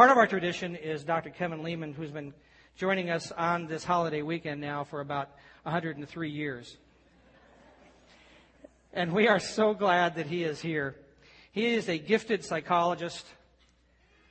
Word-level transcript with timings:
Part 0.00 0.10
of 0.10 0.16
our 0.16 0.26
tradition 0.26 0.76
is 0.76 1.04
Dr. 1.04 1.28
Kevin 1.28 1.62
Leman, 1.62 1.92
who's 1.92 2.10
been 2.10 2.32
joining 2.74 3.10
us 3.10 3.32
on 3.32 3.66
this 3.66 3.84
holiday 3.84 4.22
weekend 4.22 4.58
now 4.58 4.82
for 4.82 5.02
about 5.02 5.28
103 5.64 6.30
years. 6.30 6.78
And 8.94 9.12
we 9.12 9.28
are 9.28 9.38
so 9.38 9.74
glad 9.74 10.14
that 10.14 10.24
he 10.24 10.42
is 10.42 10.58
here. 10.58 10.96
He 11.52 11.74
is 11.74 11.90
a 11.90 11.98
gifted 11.98 12.46
psychologist 12.46 13.26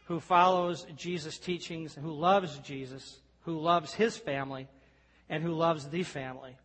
who 0.05 0.19
follows 0.19 0.87
Jesus' 0.97 1.37
teachings, 1.37 1.93
who 1.93 2.13
loves 2.13 2.57
Jesus, 2.57 3.19
who 3.41 3.59
loves 3.59 3.93
his 3.93 4.17
family, 4.17 4.67
and 5.29 5.43
who 5.43 5.51
loves 5.51 5.87
the 5.87 6.01
family. 6.01 6.57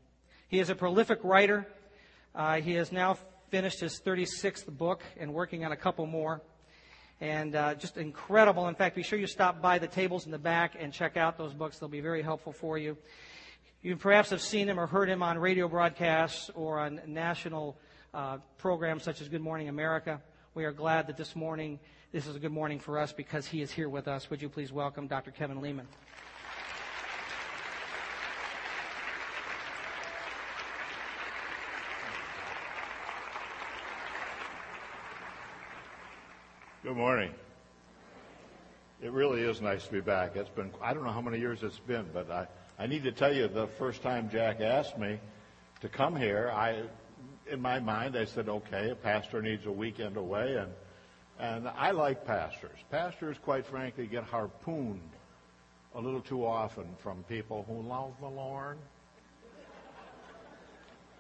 He 0.49 0.61
is 0.61 0.71
a 0.71 0.75
prolific 0.75 1.19
writer. 1.23 1.67
Uh, 2.35 2.63
he 2.63 2.73
has 2.77 2.91
now 2.91 3.19
finished 3.51 3.81
his 3.81 4.01
36th 4.01 4.67
book 4.67 5.03
and 5.21 5.35
working 5.35 5.63
on 5.63 5.73
a 5.73 5.77
couple 5.77 6.07
more. 6.07 6.41
And 7.21 7.55
uh, 7.55 7.75
just 7.75 7.97
incredible. 7.97 8.69
In 8.69 8.75
fact, 8.75 8.97
be 8.97 9.03
sure 9.03 9.19
you 9.19 9.27
stop 9.27 9.63
by 9.63 9.79
the 9.79 9.87
tables 9.87 10.27
in 10.27 10.33
the 10.33 10.39
back 10.39 10.77
and 10.79 10.93
check 10.93 11.17
out 11.17 11.39
those 11.39 11.55
books. 11.55 11.79
They'll 11.79 11.89
be 11.89 12.01
very 12.01 12.23
helpful 12.23 12.53
for 12.53 12.77
you. 12.77 12.97
You 13.83 13.97
perhaps 13.97 14.31
have 14.31 14.41
seen 14.41 14.69
him 14.69 14.81
or 14.81 14.87
heard 14.87 15.09
him 15.09 15.23
on 15.23 15.39
radio 15.39 15.69
broadcasts 15.69 16.51
or 16.55 16.81
on 16.81 17.01
national 17.07 17.79
uh, 18.13 18.39
programs 18.59 19.03
such 19.03 19.21
as 19.21 19.29
Good 19.29 19.43
Morning 19.43 19.69
America. 19.69 20.21
We 20.55 20.65
are 20.65 20.73
glad 20.73 21.07
that 21.09 21.17
this 21.17 21.37
morning, 21.37 21.79
this 22.13 22.27
is 22.27 22.37
a 22.37 22.39
good 22.39 22.53
morning 22.53 22.79
for 22.79 22.99
us 22.99 23.13
because 23.13 23.47
he 23.47 23.61
is 23.61 23.71
here 23.71 23.89
with 23.89 24.09
us. 24.09 24.31
Would 24.31 24.41
you 24.41 24.49
please 24.49 24.73
welcome 24.73 25.07
Dr. 25.07 25.31
Kevin 25.31 25.61
Leman? 25.61 25.87
Good 36.95 37.01
morning. 37.01 37.35
It 39.03 39.11
really 39.11 39.41
is 39.41 39.61
nice 39.61 39.85
to 39.85 39.91
be 39.91 40.01
back. 40.01 40.37
It's 40.37 40.49
been, 40.49 40.71
I 40.81 40.95
don't 40.95 41.03
know 41.03 41.11
how 41.11 41.21
many 41.21 41.41
years 41.41 41.65
it's 41.65 41.81
been, 41.81 42.07
but 42.15 42.31
I, 42.31 42.47
I 42.79 42.87
need 42.87 43.03
to 43.03 43.11
tell 43.11 43.35
you 43.35 43.49
the 43.49 43.67
first 43.67 44.01
time 44.01 44.31
Jack 44.31 44.61
asked 44.61 44.97
me 44.97 45.19
to 45.81 45.89
come 45.89 46.15
here, 46.15 46.53
I, 46.55 46.83
in 47.51 47.61
my 47.61 47.81
mind, 47.81 48.17
I 48.17 48.27
said, 48.27 48.49
okay, 48.49 48.91
a 48.91 48.95
pastor 48.95 49.43
needs 49.43 49.67
a 49.67 49.73
weekend 49.73 50.17
away, 50.17 50.55
and, 50.55 50.71
and 51.41 51.67
I 51.67 51.91
like 51.91 52.25
pastors. 52.25 52.79
Pastors, 52.93 53.39
quite 53.43 53.67
frankly, 53.67 54.07
get 54.07 54.23
harpooned 54.23 55.11
a 55.97 56.01
little 56.01 56.21
too 56.21 56.47
often 56.47 56.87
from 57.03 57.25
people 57.25 57.65
who 57.67 57.83
love 57.83 58.13
the 58.21 58.29
Lord. 58.29 58.79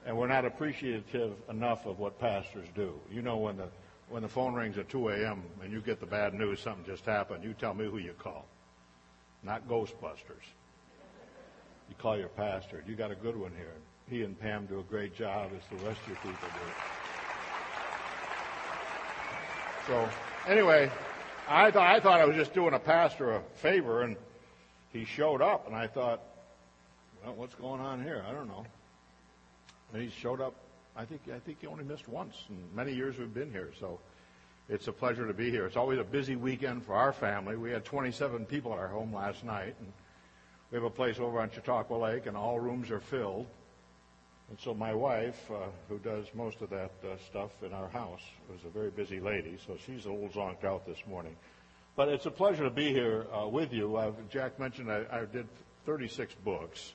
And 0.07 0.17
we're 0.17 0.29
not 0.29 0.45
appreciative 0.45 1.33
enough 1.51 1.85
of 1.85 1.99
what 1.99 2.21
pastors 2.21 2.69
do. 2.77 2.95
You 3.11 3.23
know, 3.23 3.39
when 3.39 3.57
the 3.57 3.71
when 4.09 4.23
the 4.23 4.29
phone 4.29 4.55
rings 4.55 4.79
at 4.79 4.89
2 4.89 5.09
a.m. 5.09 5.43
and 5.63 5.73
you 5.73 5.81
get 5.81 6.01
the 6.01 6.07
bad 6.07 6.35
news, 6.35 6.61
something 6.61 6.85
just 6.85 7.05
happened, 7.05 7.43
you 7.43 7.55
tell 7.55 7.75
me 7.75 7.87
who 7.87 7.99
you 7.99 8.13
call. 8.13 8.47
Not 9.43 9.67
Ghostbusters. 9.69 10.45
You 11.89 11.95
call 11.99 12.19
your 12.19 12.29
pastor. 12.29 12.83
You 12.87 12.95
got 12.95 13.11
a 13.11 13.15
good 13.15 13.37
one 13.37 13.53
here. 13.57 13.75
He 14.09 14.23
and 14.23 14.39
Pam 14.39 14.67
do 14.67 14.81
a 14.81 14.83
great 14.83 15.15
job 15.15 15.51
as 15.57 15.79
the 15.79 15.85
rest 15.87 16.01
of 16.03 16.09
your 16.09 16.17
people 16.17 16.49
do. 16.49 16.73
So, 19.87 20.09
anyway, 20.49 20.91
I, 21.49 21.67
I 21.67 22.01
thought 22.01 22.21
I 22.21 22.25
was 22.25 22.37
just 22.37 22.55
doing 22.55 22.75
a 22.75 22.79
pastor 22.79 23.33
a 23.33 23.43
favor, 23.57 24.03
and 24.03 24.17
he 24.93 25.05
showed 25.05 25.43
up, 25.43 25.67
and 25.67 25.77
I 25.77 25.87
thought, 25.87 26.23
well, 27.23 27.35
what's 27.35 27.55
going 27.55 27.81
on 27.81 28.03
here? 28.03 28.25
I 28.27 28.33
don't 28.33 28.49
know. 28.49 28.65
And 29.93 30.03
he 30.03 30.11
showed 30.11 30.41
up 30.41 30.55
I 30.97 31.05
think 31.05 31.23
I 31.35 31.39
think 31.41 31.61
he 31.61 31.67
only 31.67 31.85
missed 31.85 32.09
once 32.09 32.35
in 32.49 32.57
many 32.75 32.93
years 32.93 33.19
we've 33.19 33.35
been 33.35 33.51
here. 33.51 33.71
So 33.81 33.99
it's 34.69 34.89
a 34.89 34.93
pleasure 34.93 35.27
to 35.27 35.35
be 35.35 35.51
here. 35.51 35.67
It's 35.67 35.77
always 35.77 35.99
a 35.99 36.05
busy 36.05 36.37
weekend 36.37 36.85
for 36.85 36.95
our 36.95 37.13
family. 37.13 37.57
We 37.57 37.71
had 37.71 37.85
27 37.85 38.47
people 38.47 38.73
at 38.73 38.79
our 38.79 38.89
home 38.89 39.13
last 39.13 39.45
night, 39.45 39.75
and 39.81 39.93
we 40.71 40.77
have 40.77 40.85
a 40.85 40.91
place 40.91 41.19
over 41.19 41.41
on 41.41 41.51
Chautauqua 41.51 41.97
Lake, 41.97 42.27
and 42.27 42.37
all 42.37 42.61
rooms 42.61 42.91
are 42.91 43.01
filled. 43.01 43.47
And 44.51 44.59
so 44.61 44.75
my 44.75 44.95
wife, 44.95 45.51
uh, 45.51 45.67
who 45.89 45.99
does 45.99 46.27
most 46.35 46.61
of 46.61 46.71
that 46.71 46.93
uh, 47.03 47.17
stuff 47.29 47.51
in 47.63 47.73
our 47.73 47.89
house, 47.89 48.23
was 48.51 48.61
a 48.65 48.69
very 48.69 48.91
busy 48.91 49.19
lady, 49.19 49.59
so 49.67 49.77
she's 49.85 50.05
a 50.05 50.11
little 50.11 50.29
zonked 50.29 50.65
out 50.65 50.87
this 50.87 50.99
morning. 51.09 51.35
But 51.97 52.09
it's 52.09 52.27
a 52.27 52.31
pleasure 52.31 52.65
to 52.65 52.71
be 52.71 52.93
here 52.93 53.27
uh, 53.33 53.49
with 53.49 53.73
you. 53.73 54.15
Jack 54.31 54.59
mentioned 54.59 54.91
I, 54.91 55.05
I 55.11 55.25
did 55.25 55.47
36 55.87 56.35
books. 56.45 56.95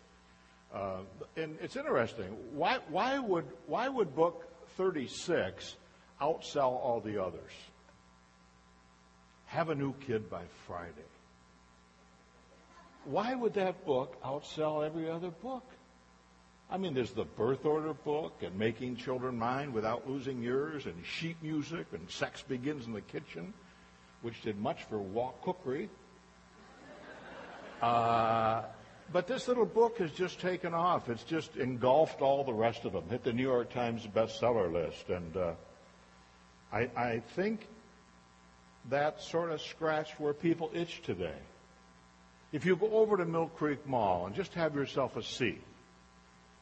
Uh, 0.73 0.99
and 1.35 1.57
it's 1.61 1.75
interesting. 1.75 2.27
Why, 2.53 2.79
why, 2.89 3.17
would, 3.19 3.45
why 3.65 3.89
would 3.89 4.15
book 4.15 4.47
36 4.77 5.75
outsell 6.21 6.71
all 6.71 7.01
the 7.03 7.21
others? 7.23 7.51
Have 9.47 9.69
a 9.69 9.75
new 9.75 9.93
kid 9.93 10.29
by 10.29 10.43
Friday. 10.67 10.91
Why 13.05 13.33
would 13.33 13.55
that 13.55 13.85
book 13.85 14.21
outsell 14.23 14.85
every 14.85 15.09
other 15.09 15.31
book? 15.31 15.63
I 16.71 16.77
mean, 16.77 16.93
there's 16.93 17.11
the 17.11 17.25
birth 17.25 17.65
order 17.65 17.93
book 17.93 18.33
and 18.43 18.55
making 18.55 18.97
children 18.97 19.39
mine 19.39 19.73
without 19.73 20.07
losing 20.07 20.43
yours 20.43 20.85
and 20.85 21.03
sheet 21.03 21.37
music 21.41 21.87
and 21.93 22.09
sex 22.11 22.43
begins 22.43 22.85
in 22.85 22.93
the 22.93 23.01
kitchen, 23.01 23.53
which 24.21 24.41
did 24.43 24.59
much 24.59 24.83
for 24.83 24.99
wok 24.99 25.41
cookery. 25.41 25.89
Uh, 27.81 28.63
but 29.11 29.27
this 29.27 29.47
little 29.47 29.65
book 29.65 29.97
has 29.97 30.11
just 30.11 30.39
taken 30.39 30.73
off. 30.73 31.09
It's 31.09 31.23
just 31.23 31.55
engulfed 31.57 32.21
all 32.21 32.43
the 32.43 32.53
rest 32.53 32.85
of 32.85 32.93
them. 32.93 33.03
Hit 33.09 33.23
the 33.23 33.33
New 33.33 33.43
York 33.43 33.73
Times 33.73 34.05
bestseller 34.05 34.71
list, 34.71 35.09
and 35.09 35.35
uh, 35.35 35.53
I, 36.71 36.89
I 36.95 37.23
think 37.35 37.67
that 38.89 39.21
sort 39.21 39.51
of 39.51 39.61
scratched 39.61 40.19
where 40.19 40.33
people 40.33 40.69
itch 40.73 41.01
today. 41.01 41.37
If 42.51 42.65
you 42.65 42.75
go 42.75 42.89
over 42.91 43.17
to 43.17 43.25
Mill 43.25 43.47
Creek 43.47 43.85
Mall 43.87 44.25
and 44.25 44.35
just 44.35 44.53
have 44.53 44.75
yourself 44.75 45.15
a 45.17 45.23
seat 45.23 45.61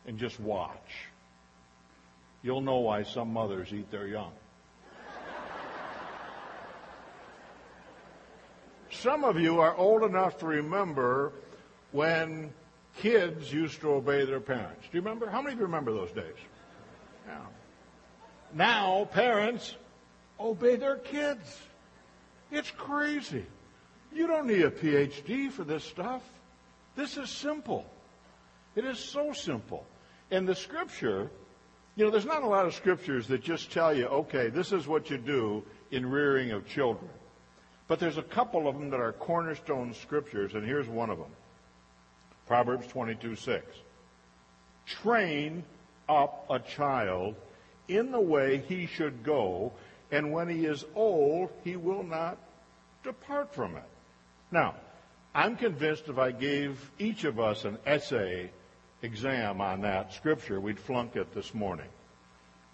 and 0.06 0.18
just 0.18 0.40
watch, 0.40 1.08
you'll 2.44 2.62
know 2.62 2.80
why 2.80 3.04
some 3.04 3.32
mothers 3.32 3.74
eat 3.74 3.90
their 3.92 4.08
young. 4.08 4.32
Some 8.90 9.26
of 9.26 9.40
you 9.40 9.60
are 9.60 9.76
old 9.76 10.04
enough 10.04 10.40
to 10.40 10.48
remember 10.48 11.34
when 11.98 12.54
kids 13.02 13.52
used 13.52 13.82
to 13.82 13.90
obey 13.90 14.24
their 14.24 14.40
parents. 14.40 14.84
Do 14.92 14.98
you 14.98 15.02
remember? 15.02 15.28
How 15.28 15.42
many 15.42 15.54
of 15.54 15.60
you 15.60 15.66
remember 15.66 15.92
those 15.92 16.12
days? 16.12 16.38
Yeah. 17.28 17.40
Now, 18.54 19.06
parents 19.06 19.76
obey 20.40 20.76
their 20.76 20.98
kids. 20.98 21.60
It's 22.52 22.70
crazy. 22.70 23.48
You 24.14 24.28
don't 24.28 24.46
need 24.46 24.62
a 24.62 24.70
PhD 24.70 25.52
for 25.52 25.64
this 25.64 25.84
stuff. 25.84 26.22
This 26.96 27.18
is 27.18 27.32
simple. 27.32 27.84
It 28.76 28.86
is 28.86 29.00
so 29.00 29.34
simple. 29.34 29.84
And 30.30 30.48
the 30.48 30.54
scripture, 30.54 31.32
you 31.96 32.06
know, 32.06 32.12
there's 32.12 32.26
not 32.26 32.44
a 32.44 32.48
lot 32.48 32.68
of 32.68 32.76
scriptures 32.76 33.26
that 33.30 33.42
just 33.42 33.72
tell 33.72 33.92
you, 33.92 34.06
okay, 34.06 34.50
this 34.50 34.72
is 34.72 34.88
what 34.88 35.10
you 35.10 35.18
do 35.18 35.64
in 35.90 36.06
rearing 36.06 36.52
of 36.52 36.68
children. 36.68 37.10
But 37.88 38.00
there's 38.00 38.20
a 38.20 38.24
couple 38.24 38.68
of 38.68 38.78
them 38.78 38.92
that 38.92 39.00
are 39.00 39.14
cornerstone 39.14 39.96
scriptures, 39.96 40.54
and 40.54 40.64
here's 40.64 40.88
one 40.88 41.10
of 41.10 41.18
them. 41.18 41.32
Proverbs 42.48 42.88
22 42.88 43.36
6. 43.36 43.66
Train 44.86 45.64
up 46.08 46.46
a 46.50 46.60
child 46.60 47.36
in 47.88 48.12
the 48.12 48.20
way 48.20 48.64
he 48.68 48.86
should 48.86 49.24
go, 49.24 49.74
and 50.12 50.32
when 50.32 50.48
he 50.50 50.66
is 50.66 50.86
old, 50.96 51.50
he 51.64 51.76
will 51.76 52.04
not 52.04 52.38
depart 53.04 53.54
from 53.54 53.76
it. 53.76 53.84
Now, 54.52 54.76
I'm 55.36 55.56
convinced 55.56 56.08
if 56.08 56.18
I 56.18 56.32
gave 56.32 56.92
each 56.98 57.24
of 57.24 57.40
us 57.40 57.66
an 57.66 57.78
essay 57.86 58.50
exam 59.02 59.62
on 59.62 59.82
that 59.82 60.14
scripture, 60.14 60.60
we'd 60.60 60.80
flunk 60.80 61.16
it 61.16 61.34
this 61.34 61.54
morning. 61.54 61.90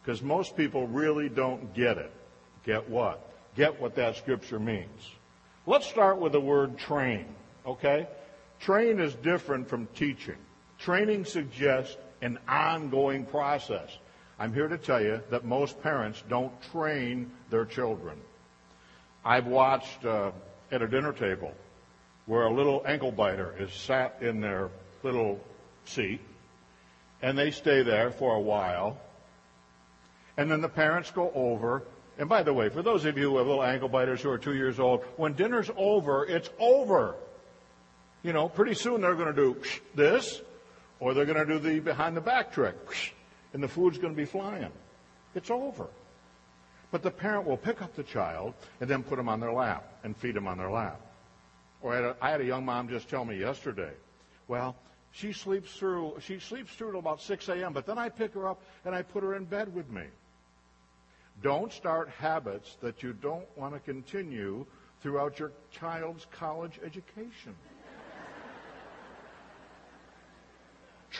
Because 0.01 0.21
most 0.21 0.55
people 0.55 0.87
really 0.87 1.29
don't 1.29 1.73
get 1.73 1.97
it. 1.97 2.11
Get 2.65 2.89
what? 2.89 3.31
Get 3.55 3.81
what 3.81 3.95
that 3.95 4.15
scripture 4.17 4.59
means. 4.59 5.09
Let's 5.65 5.87
start 5.87 6.19
with 6.19 6.31
the 6.31 6.41
word 6.41 6.77
train, 6.77 7.25
okay? 7.65 8.07
Train 8.63 9.01
is 9.01 9.13
different 9.15 9.67
from 9.67 9.87
teaching. 9.87 10.37
Training 10.79 11.25
suggests 11.25 11.97
an 12.21 12.39
ongoing 12.47 13.25
process. 13.25 13.89
I'm 14.39 14.53
here 14.53 14.69
to 14.69 14.77
tell 14.77 15.01
you 15.01 15.21
that 15.31 15.43
most 15.43 15.83
parents 15.83 16.23
don't 16.29 16.53
train 16.71 17.29
their 17.49 17.65
children. 17.65 18.17
I've 19.25 19.47
watched 19.47 20.05
uh, 20.05 20.31
at 20.71 20.81
a 20.81 20.87
dinner 20.87 21.11
table 21.11 21.53
where 22.25 22.43
a 22.43 22.53
little 22.53 22.81
ankle 22.85 23.11
biter 23.11 23.53
is 23.59 23.73
sat 23.73 24.19
in 24.21 24.39
their 24.39 24.69
little 25.03 25.41
seat, 25.83 26.21
and 27.21 27.37
they 27.37 27.51
stay 27.51 27.83
there 27.83 28.11
for 28.11 28.33
a 28.33 28.41
while, 28.41 28.97
and 30.37 30.49
then 30.49 30.61
the 30.61 30.69
parents 30.69 31.11
go 31.11 31.33
over. 31.35 31.83
And 32.17 32.29
by 32.29 32.43
the 32.43 32.53
way, 32.53 32.69
for 32.69 32.81
those 32.81 33.03
of 33.03 33.17
you 33.17 33.31
who 33.31 33.37
have 33.39 33.47
little 33.47 33.61
ankle 33.61 33.89
biters 33.89 34.21
who 34.21 34.29
are 34.29 34.37
two 34.37 34.55
years 34.55 34.79
old, 34.79 35.03
when 35.17 35.33
dinner's 35.33 35.69
over, 35.75 36.25
it's 36.25 36.49
over 36.59 37.15
you 38.23 38.33
know, 38.33 38.49
pretty 38.49 38.73
soon 38.73 39.01
they're 39.01 39.15
going 39.15 39.33
to 39.33 39.53
do 39.53 39.57
this, 39.95 40.41
or 40.99 41.13
they're 41.13 41.25
going 41.25 41.45
to 41.45 41.45
do 41.45 41.59
the 41.59 41.79
behind 41.79 42.17
the 42.17 42.21
back 42.21 42.51
trick, 42.51 42.75
and 43.53 43.61
the 43.61 43.67
food's 43.67 43.97
going 43.97 44.13
to 44.13 44.17
be 44.17 44.25
flying. 44.25 44.71
It's 45.35 45.51
over. 45.51 45.87
But 46.91 47.01
the 47.01 47.11
parent 47.11 47.45
will 47.45 47.57
pick 47.57 47.81
up 47.81 47.95
the 47.95 48.03
child 48.03 48.53
and 48.79 48.89
then 48.89 49.03
put 49.03 49.19
him 49.19 49.27
on 49.27 49.39
their 49.39 49.51
lap 49.51 49.99
and 50.03 50.15
feed 50.15 50.35
him 50.35 50.47
on 50.47 50.57
their 50.57 50.69
lap. 50.69 51.01
Or 51.81 51.91
I 51.91 51.95
had, 51.95 52.03
a, 52.03 52.15
I 52.21 52.29
had 52.29 52.41
a 52.41 52.45
young 52.45 52.65
mom 52.65 52.87
just 52.87 53.09
tell 53.09 53.25
me 53.25 53.37
yesterday, 53.37 53.91
well, 54.47 54.75
she 55.11 55.33
sleeps 55.33 55.71
through 55.73 56.15
she 56.21 56.39
sleeps 56.39 56.73
through 56.73 56.91
till 56.91 56.99
about 56.99 57.21
6 57.21 57.49
a.m. 57.49 57.73
But 57.73 57.85
then 57.85 57.97
I 57.97 58.09
pick 58.09 58.33
her 58.33 58.47
up 58.47 58.61
and 58.85 58.95
I 58.95 59.01
put 59.01 59.23
her 59.23 59.35
in 59.35 59.45
bed 59.45 59.73
with 59.73 59.89
me. 59.89 60.03
Don't 61.41 61.73
start 61.73 62.09
habits 62.09 62.77
that 62.81 63.03
you 63.03 63.13
don't 63.13 63.45
want 63.57 63.73
to 63.73 63.79
continue 63.79 64.65
throughout 65.01 65.39
your 65.39 65.51
child's 65.71 66.25
college 66.31 66.79
education. 66.83 67.55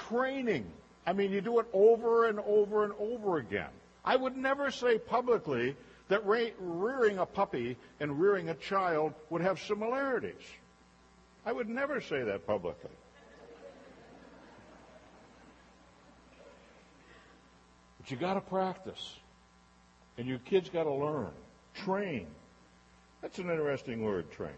Training. 0.10 0.66
I 1.06 1.14
mean, 1.14 1.32
you 1.32 1.42
do 1.42 1.60
it 1.60 1.66
over 1.74 2.28
and 2.28 2.40
over 2.40 2.84
and 2.84 2.94
over 3.00 3.38
again. 3.38 3.70
I 4.06 4.16
would 4.16 4.38
never 4.38 4.72
say 4.72 4.98
publicly 4.98 5.76
that 6.10 6.26
rearing 6.26 7.18
a 7.18 7.26
puppy 7.26 7.78
and 8.00 8.20
rearing 8.20 8.50
a 8.50 8.56
child 8.56 9.14
would 9.30 9.42
have 9.42 9.60
similarities. 9.60 10.44
I 11.46 11.52
would 11.52 11.70
never 11.70 12.02
say 12.02 12.24
that 12.24 12.46
publicly. 12.46 12.90
But 17.98 18.12
you 18.12 18.18
got 18.18 18.34
to 18.34 18.42
practice. 18.42 19.18
And 20.18 20.28
your 20.28 20.40
kids 20.40 20.70
got 20.70 20.84
to 20.84 20.94
learn. 20.94 21.32
Train. 21.74 22.28
That's 23.22 23.40
an 23.40 23.50
interesting 23.50 24.04
word, 24.04 24.30
train. 24.32 24.52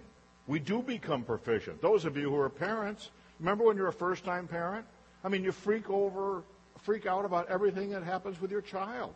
We 0.47 0.59
do 0.59 0.81
become 0.81 1.23
proficient. 1.23 1.81
Those 1.81 2.05
of 2.05 2.17
you 2.17 2.29
who 2.29 2.37
are 2.37 2.49
parents, 2.49 3.11
remember 3.39 3.63
when 3.63 3.77
you're 3.77 3.87
a 3.87 3.93
first 3.93 4.25
time 4.25 4.47
parent? 4.47 4.85
I 5.25 5.27
mean, 5.27 5.43
you 5.43 5.51
freak 5.51 5.89
over, 5.89 6.43
freak 6.83 7.07
out 7.07 7.25
about 7.25 7.49
everything 7.49 7.89
that 7.89 8.03
happens 8.03 8.39
with 8.39 8.51
your 8.51 8.61
child. 8.61 9.15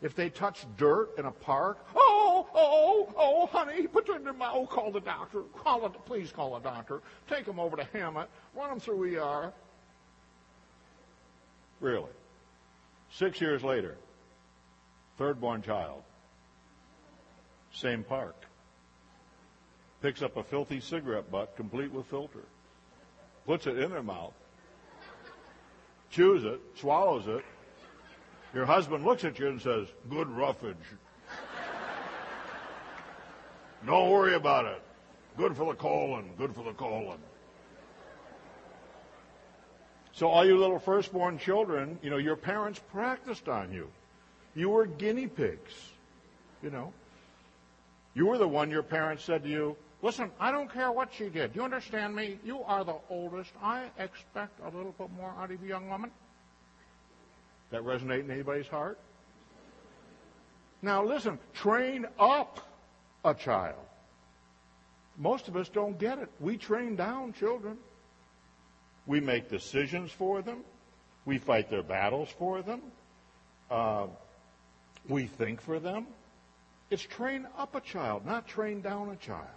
If 0.00 0.16
they 0.16 0.30
touch 0.30 0.64
dirt 0.78 1.10
in 1.18 1.26
a 1.26 1.30
park, 1.30 1.78
oh, 1.94 2.46
oh, 2.54 3.12
oh, 3.14 3.46
honey, 3.46 3.86
put 3.86 4.08
it 4.08 4.16
in 4.16 4.24
their 4.24 4.32
mouth. 4.32 4.54
Oh, 4.56 4.66
call 4.66 4.90
the 4.90 5.00
doctor. 5.00 5.42
Call 5.62 5.84
it, 5.84 5.92
please 6.06 6.32
call 6.32 6.56
a 6.56 6.60
doctor. 6.60 7.02
Take 7.28 7.44
them 7.44 7.60
over 7.60 7.76
to 7.76 7.84
Hamot. 7.84 8.28
Run 8.56 8.70
them 8.70 8.80
through 8.80 9.18
ER. 9.18 9.52
Really. 11.80 12.10
Six 13.10 13.38
years 13.38 13.62
later, 13.62 13.98
third 15.18 15.38
born 15.38 15.60
child, 15.60 16.02
same 17.74 18.04
park. 18.04 18.36
Picks 20.00 20.22
up 20.22 20.38
a 20.38 20.42
filthy 20.42 20.80
cigarette 20.80 21.30
butt 21.30 21.54
complete 21.56 21.92
with 21.92 22.06
filter. 22.06 22.44
Puts 23.46 23.66
it 23.66 23.78
in 23.78 23.90
their 23.90 24.02
mouth. 24.02 24.32
Chews 26.12 26.44
it, 26.44 26.60
swallows 26.74 27.26
it, 27.26 27.42
your 28.54 28.66
husband 28.66 29.04
looks 29.04 29.24
at 29.24 29.38
you 29.38 29.48
and 29.48 29.60
says, 29.60 29.88
Good 30.10 30.28
roughage. 30.28 30.76
Don't 33.86 34.10
worry 34.10 34.34
about 34.34 34.66
it. 34.66 34.80
Good 35.36 35.56
for 35.56 35.72
the 35.72 35.76
colon, 35.76 36.30
good 36.36 36.54
for 36.54 36.62
the 36.62 36.74
colon. 36.74 37.18
So, 40.12 40.28
all 40.28 40.44
you 40.44 40.58
little 40.58 40.78
firstborn 40.78 41.38
children, 41.38 41.98
you 42.02 42.10
know, 42.10 42.18
your 42.18 42.36
parents 42.36 42.78
practiced 42.92 43.48
on 43.48 43.72
you. 43.72 43.88
You 44.54 44.68
were 44.68 44.84
guinea 44.84 45.26
pigs, 45.26 45.72
you 46.62 46.68
know. 46.68 46.92
You 48.12 48.26
were 48.26 48.36
the 48.36 48.46
one 48.46 48.70
your 48.70 48.82
parents 48.82 49.24
said 49.24 49.44
to 49.44 49.48
you, 49.48 49.76
Listen, 50.02 50.32
I 50.40 50.50
don't 50.50 50.70
care 50.70 50.90
what 50.90 51.10
she 51.16 51.28
did. 51.28 51.54
You 51.54 51.62
understand 51.62 52.14
me? 52.14 52.38
You 52.44 52.62
are 52.64 52.84
the 52.84 52.96
oldest. 53.08 53.52
I 53.62 53.84
expect 53.98 54.58
a 54.60 54.76
little 54.76 54.94
bit 54.98 55.10
more 55.16 55.32
out 55.38 55.52
of 55.52 55.62
you, 55.62 55.68
young 55.68 55.88
woman. 55.88 56.10
That 57.70 57.82
resonate 57.82 58.24
in 58.24 58.30
anybody's 58.30 58.66
heart? 58.66 58.98
Now 60.82 61.04
listen, 61.04 61.38
train 61.54 62.06
up 62.18 62.58
a 63.24 63.32
child. 63.32 63.78
Most 65.16 65.46
of 65.46 65.56
us 65.56 65.68
don't 65.68 65.96
get 65.98 66.18
it. 66.18 66.28
We 66.40 66.56
train 66.56 66.96
down 66.96 67.32
children. 67.32 67.78
We 69.06 69.20
make 69.20 69.48
decisions 69.48 70.10
for 70.10 70.42
them. 70.42 70.64
We 71.24 71.38
fight 71.38 71.70
their 71.70 71.84
battles 71.84 72.28
for 72.38 72.62
them. 72.62 72.82
Uh, 73.70 74.06
we 75.08 75.26
think 75.26 75.60
for 75.60 75.78
them. 75.78 76.06
It's 76.90 77.02
train 77.02 77.46
up 77.56 77.76
a 77.76 77.80
child, 77.80 78.26
not 78.26 78.48
train 78.48 78.80
down 78.80 79.10
a 79.10 79.16
child. 79.16 79.48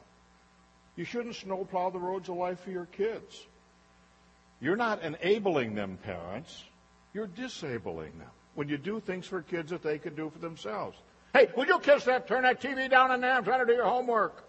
You 0.95 1.03
shouldn't 1.03 1.35
snowplow 1.35 1.89
the 1.89 1.99
roads 1.99 2.29
of 2.29 2.37
life 2.37 2.61
for 2.61 2.71
your 2.71 2.85
kids. 2.85 3.45
You're 4.61 4.77
not 4.77 5.01
enabling 5.03 5.75
them, 5.75 5.97
parents. 6.03 6.63
You're 7.13 7.27
disabling 7.27 8.17
them 8.17 8.29
when 8.55 8.69
you 8.69 8.77
do 8.77 8.99
things 8.99 9.27
for 9.27 9.41
kids 9.41 9.71
that 9.71 9.83
they 9.83 9.97
could 9.97 10.15
do 10.15 10.29
for 10.29 10.39
themselves. 10.39 10.97
Hey, 11.33 11.49
would 11.57 11.67
you 11.67 11.79
kiss 11.79 12.05
that? 12.05 12.27
Turn 12.27 12.43
that 12.43 12.61
TV 12.61 12.89
down 12.89 13.11
in 13.11 13.19
there. 13.19 13.33
I'm 13.33 13.43
trying 13.43 13.59
to 13.59 13.65
do 13.65 13.73
your 13.73 13.85
homework. 13.85 14.43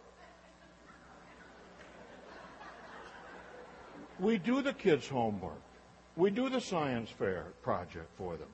We 4.20 4.38
do 4.38 4.62
the 4.62 4.72
kids' 4.72 5.08
homework. 5.08 5.60
We 6.16 6.30
do 6.30 6.48
the 6.48 6.60
science 6.60 7.10
fair 7.10 7.44
project 7.62 8.08
for 8.16 8.36
them. 8.36 8.48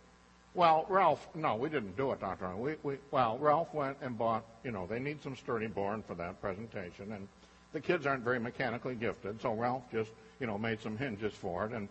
Well, 0.54 0.84
Ralph, 0.88 1.28
no, 1.34 1.54
we 1.54 1.68
didn't 1.68 1.96
do 1.96 2.10
it, 2.12 2.20
Doctor. 2.20 2.54
We, 2.56 2.74
we, 2.82 2.96
well, 3.10 3.38
Ralph 3.38 3.72
went 3.72 3.96
and 4.02 4.18
bought, 4.18 4.44
you 4.64 4.70
know, 4.70 4.86
they 4.86 4.98
need 4.98 5.22
some 5.22 5.36
sturdy 5.36 5.68
board 5.68 6.02
for 6.06 6.14
that 6.16 6.40
presentation, 6.40 7.12
and 7.12 7.28
the 7.72 7.80
kids 7.80 8.06
aren't 8.06 8.24
very 8.24 8.38
mechanically 8.38 8.94
gifted, 8.94 9.40
so 9.40 9.54
Ralph 9.54 9.82
just, 9.90 10.10
you 10.40 10.46
know, 10.46 10.58
made 10.58 10.80
some 10.80 10.96
hinges 10.96 11.32
for 11.32 11.66
it, 11.66 11.72
and 11.72 11.88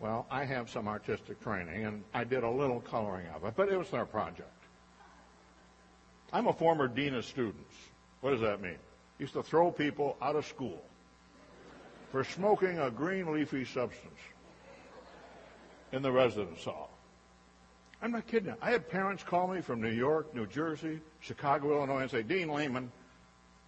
well, 0.00 0.26
I 0.30 0.44
have 0.44 0.68
some 0.68 0.88
artistic 0.88 1.40
training, 1.42 1.84
and 1.84 2.02
I 2.12 2.24
did 2.24 2.42
a 2.42 2.50
little 2.50 2.80
coloring 2.80 3.26
of 3.34 3.44
it, 3.44 3.54
but 3.56 3.68
it 3.68 3.76
was 3.76 3.88
their 3.90 4.04
project. 4.04 4.50
I'm 6.32 6.48
a 6.48 6.52
former 6.52 6.88
dean 6.88 7.14
of 7.14 7.24
students. 7.24 7.74
What 8.20 8.30
does 8.30 8.40
that 8.40 8.60
mean? 8.60 8.78
Used 9.18 9.34
to 9.34 9.42
throw 9.42 9.70
people 9.70 10.16
out 10.20 10.34
of 10.34 10.46
school 10.46 10.82
for 12.10 12.24
smoking 12.24 12.78
a 12.78 12.90
green 12.90 13.32
leafy 13.32 13.64
substance 13.64 14.18
in 15.92 16.02
the 16.02 16.10
residence 16.10 16.64
hall. 16.64 16.90
I'm 18.00 18.10
not 18.10 18.26
kidding 18.26 18.48
you. 18.48 18.56
I 18.60 18.72
had 18.72 18.88
parents 18.88 19.22
call 19.22 19.46
me 19.46 19.60
from 19.60 19.80
New 19.80 19.90
York, 19.90 20.34
New 20.34 20.46
Jersey, 20.46 21.00
Chicago, 21.20 21.76
Illinois, 21.76 22.00
and 22.00 22.10
say, 22.10 22.22
Dean 22.22 22.48
Leman, 22.48 22.90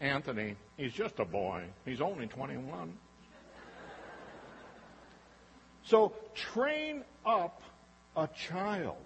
Anthony, 0.01 0.57
he's 0.77 0.93
just 0.93 1.19
a 1.19 1.25
boy. 1.25 1.65
He's 1.85 2.01
only 2.01 2.27
21. 2.27 2.93
So 5.85 6.15
train 6.35 7.05
up 7.27 7.61
a 8.17 8.29
child. 8.29 8.97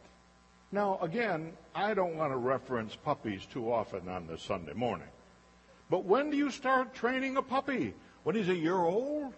Now, 0.70 0.98
again, 1.00 1.52
I 1.74 1.94
don't 1.94 2.16
want 2.16 2.32
to 2.32 2.36
reference 2.36 2.94
puppies 2.94 3.46
too 3.52 3.72
often 3.72 4.08
on 4.08 4.26
this 4.26 4.42
Sunday 4.42 4.74
morning. 4.74 5.08
But 5.90 6.04
when 6.04 6.30
do 6.30 6.36
you 6.36 6.50
start 6.50 6.94
training 6.94 7.36
a 7.36 7.42
puppy? 7.42 7.94
When 8.22 8.36
he's 8.36 8.48
a 8.48 8.54
year 8.54 8.76
old? 8.76 9.32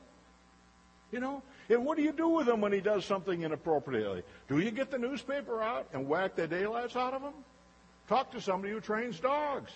You 1.13 1.20
know? 1.20 1.43
And 1.69 1.84
what 1.84 1.96
do 1.96 2.03
you 2.03 2.13
do 2.13 2.29
with 2.29 2.48
him 2.48 2.60
when 2.60 2.72
he 2.72 2.81
does 2.81 3.05
something 3.05 3.43
inappropriately? 3.43 4.22
Do 4.48 4.58
you 4.58 4.72
get 4.72 4.91
the 4.91 4.98
newspaper 4.98 5.63
out 5.63 5.86
and 5.93 6.08
whack 6.08 6.34
the 6.34 6.48
daylights 6.48 6.96
out 6.96 7.15
of 7.15 7.22
him? 7.22 7.34
Talk 8.08 8.32
to 8.32 8.41
somebody 8.41 8.72
who 8.72 8.81
trains 8.81 9.20
dogs. 9.20 9.70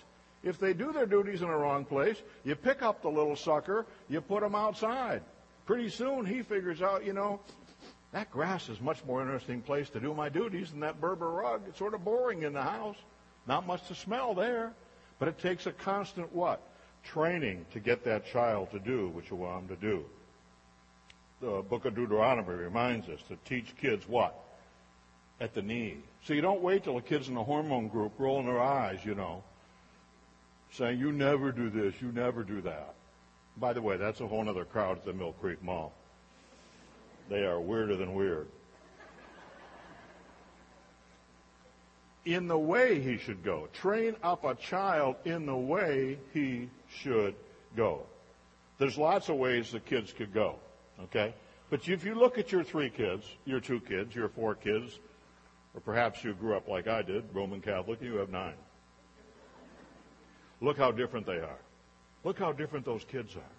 If 0.45 0.59
they 0.59 0.73
do 0.73 0.93
their 0.93 1.05
duties 1.05 1.41
in 1.41 1.49
the 1.49 1.55
wrong 1.55 1.83
place, 1.83 2.21
you 2.45 2.55
pick 2.55 2.81
up 2.81 3.01
the 3.01 3.09
little 3.09 3.35
sucker, 3.35 3.85
you 4.07 4.21
put 4.21 4.43
him 4.43 4.55
outside 4.55 5.21
pretty 5.65 5.89
soon 5.89 6.25
he 6.25 6.41
figures 6.43 6.81
out, 6.81 7.05
you 7.05 7.13
know, 7.13 7.39
that 8.11 8.31
grass 8.31 8.69
is 8.69 8.79
much 8.79 9.03
more 9.05 9.21
interesting 9.21 9.61
place 9.61 9.89
to 9.89 9.99
do 9.99 10.13
my 10.13 10.29
duties 10.29 10.71
than 10.71 10.79
that 10.81 11.01
Berber 11.01 11.29
rug. 11.29 11.63
It's 11.67 11.77
sort 11.77 11.93
of 11.93 12.05
boring 12.05 12.43
in 12.43 12.53
the 12.53 12.61
house. 12.61 12.95
Not 13.47 13.67
much 13.67 13.85
to 13.87 13.95
smell 13.95 14.33
there. 14.33 14.73
But 15.19 15.27
it 15.27 15.39
takes 15.39 15.65
a 15.65 15.71
constant 15.71 16.33
what? 16.33 16.61
Training 17.03 17.65
to 17.73 17.79
get 17.79 18.03
that 18.05 18.25
child 18.25 18.71
to 18.71 18.79
do 18.79 19.09
what 19.09 19.29
you 19.29 19.35
want 19.35 19.63
him 19.63 19.75
to 19.75 19.81
do. 19.81 20.05
The 21.41 21.61
book 21.61 21.85
of 21.85 21.95
Deuteronomy 21.95 22.53
reminds 22.53 23.09
us 23.09 23.19
to 23.27 23.37
teach 23.45 23.75
kids 23.77 24.07
what? 24.07 24.39
At 25.41 25.53
the 25.53 25.61
knee. 25.61 25.97
So 26.23 26.33
you 26.33 26.41
don't 26.41 26.61
wait 26.61 26.85
till 26.85 26.95
the 26.95 27.01
kids 27.01 27.27
in 27.27 27.33
the 27.33 27.43
hormone 27.43 27.89
group 27.89 28.13
rolling 28.17 28.45
their 28.45 28.61
eyes, 28.61 28.99
you 29.03 29.15
know, 29.15 29.43
saying, 30.75 30.99
you 30.99 31.11
never 31.11 31.51
do 31.51 31.69
this, 31.69 31.93
you 32.01 32.11
never 32.11 32.43
do 32.43 32.61
that. 32.61 32.95
By 33.57 33.73
the 33.73 33.81
way, 33.81 33.97
that's 33.97 34.19
a 34.21 34.27
whole 34.27 34.47
other 34.47 34.65
crowd 34.65 34.97
at 34.97 35.05
the 35.05 35.13
Mill 35.13 35.33
Creek 35.33 35.63
Mall. 35.63 35.93
They 37.29 37.43
are 37.45 37.59
weirder 37.59 37.95
than 37.95 38.13
weird. 38.13 38.47
In 42.25 42.47
the 42.47 42.57
way 42.57 42.99
he 43.01 43.17
should 43.17 43.43
go. 43.43 43.67
Train 43.71 44.15
up 44.23 44.43
a 44.43 44.55
child 44.55 45.15
in 45.25 45.45
the 45.45 45.55
way 45.55 46.17
he 46.33 46.69
should 46.89 47.35
go. 47.75 48.01
There's 48.77 48.97
lots 48.97 49.29
of 49.29 49.37
ways 49.37 49.71
the 49.71 49.79
kids 49.79 50.11
could 50.11 50.33
go, 50.33 50.55
okay? 51.03 51.33
But 51.69 51.87
if 51.87 52.03
you 52.03 52.15
look 52.15 52.37
at 52.37 52.51
your 52.51 52.63
three 52.63 52.89
kids, 52.89 53.25
your 53.45 53.59
two 53.59 53.79
kids, 53.79 54.13
your 54.13 54.29
four 54.29 54.55
kids, 54.55 54.99
or 55.73 55.81
perhaps 55.81 56.23
you 56.23 56.33
grew 56.33 56.55
up 56.55 56.67
like 56.67 56.87
I 56.87 57.01
did, 57.01 57.25
Roman 57.33 57.61
Catholic, 57.61 58.01
you 58.01 58.15
have 58.15 58.29
nine. 58.29 58.55
Look 60.61 60.77
how 60.77 60.91
different 60.91 61.25
they 61.25 61.37
are. 61.37 61.59
Look 62.23 62.39
how 62.39 62.51
different 62.51 62.85
those 62.85 63.03
kids 63.03 63.35
are. 63.35 63.55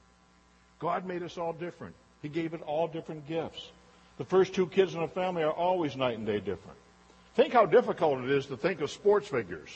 God 0.78 1.06
made 1.06 1.22
us 1.22 1.38
all 1.38 1.52
different. 1.52 1.94
He 2.22 2.28
gave 2.28 2.54
it 2.54 2.62
all 2.62 2.88
different 2.88 3.26
gifts. 3.28 3.70
The 4.18 4.24
first 4.24 4.54
two 4.54 4.66
kids 4.66 4.94
in 4.94 5.02
a 5.02 5.08
family 5.08 5.42
are 5.42 5.52
always 5.52 5.96
night 5.96 6.18
and 6.18 6.26
day 6.26 6.38
different. 6.38 6.78
Think 7.34 7.52
how 7.52 7.66
difficult 7.66 8.24
it 8.24 8.30
is 8.30 8.46
to 8.46 8.56
think 8.56 8.80
of 8.80 8.90
sports 8.90 9.28
figures. 9.28 9.68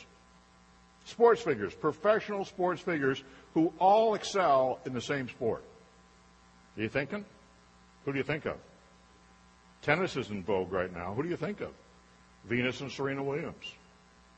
Sports 1.04 1.42
figures, 1.42 1.74
professional 1.74 2.44
sports 2.44 2.80
figures 2.80 3.22
who 3.54 3.72
all 3.78 4.14
excel 4.14 4.80
in 4.86 4.92
the 4.92 5.00
same 5.00 5.28
sport. 5.28 5.62
Are 6.76 6.82
you 6.82 6.88
thinking? 6.88 7.24
Who 8.04 8.12
do 8.12 8.18
you 8.18 8.24
think 8.24 8.46
of? 8.46 8.56
Tennis 9.82 10.16
is 10.16 10.30
in 10.30 10.42
vogue 10.42 10.72
right 10.72 10.92
now. 10.92 11.14
Who 11.14 11.22
do 11.22 11.28
you 11.28 11.36
think 11.36 11.60
of? 11.60 11.70
Venus 12.44 12.80
and 12.80 12.90
Serena 12.90 13.22
Williams. 13.22 13.74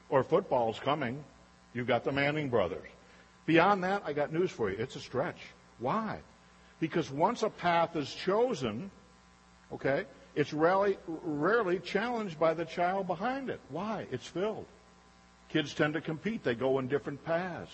Or 0.08 0.22
football's 0.24 0.78
coming. 0.78 1.22
You've 1.74 1.86
got 1.86 2.04
the 2.04 2.12
Manning 2.12 2.48
brothers. 2.48 2.88
Beyond 3.46 3.84
that, 3.84 4.02
I 4.04 4.12
got 4.12 4.32
news 4.32 4.50
for 4.50 4.70
you. 4.70 4.76
It's 4.78 4.96
a 4.96 5.00
stretch. 5.00 5.38
Why? 5.78 6.20
Because 6.80 7.10
once 7.10 7.42
a 7.42 7.50
path 7.50 7.96
is 7.96 8.12
chosen, 8.14 8.90
okay, 9.72 10.04
it's 10.34 10.52
rarely, 10.52 10.96
rarely 11.06 11.78
challenged 11.78 12.38
by 12.38 12.54
the 12.54 12.64
child 12.64 13.06
behind 13.06 13.50
it. 13.50 13.60
Why? 13.68 14.06
It's 14.10 14.26
filled. 14.26 14.66
Kids 15.48 15.74
tend 15.74 15.94
to 15.94 16.00
compete. 16.00 16.44
They 16.44 16.54
go 16.54 16.78
in 16.78 16.88
different 16.88 17.24
paths. 17.24 17.72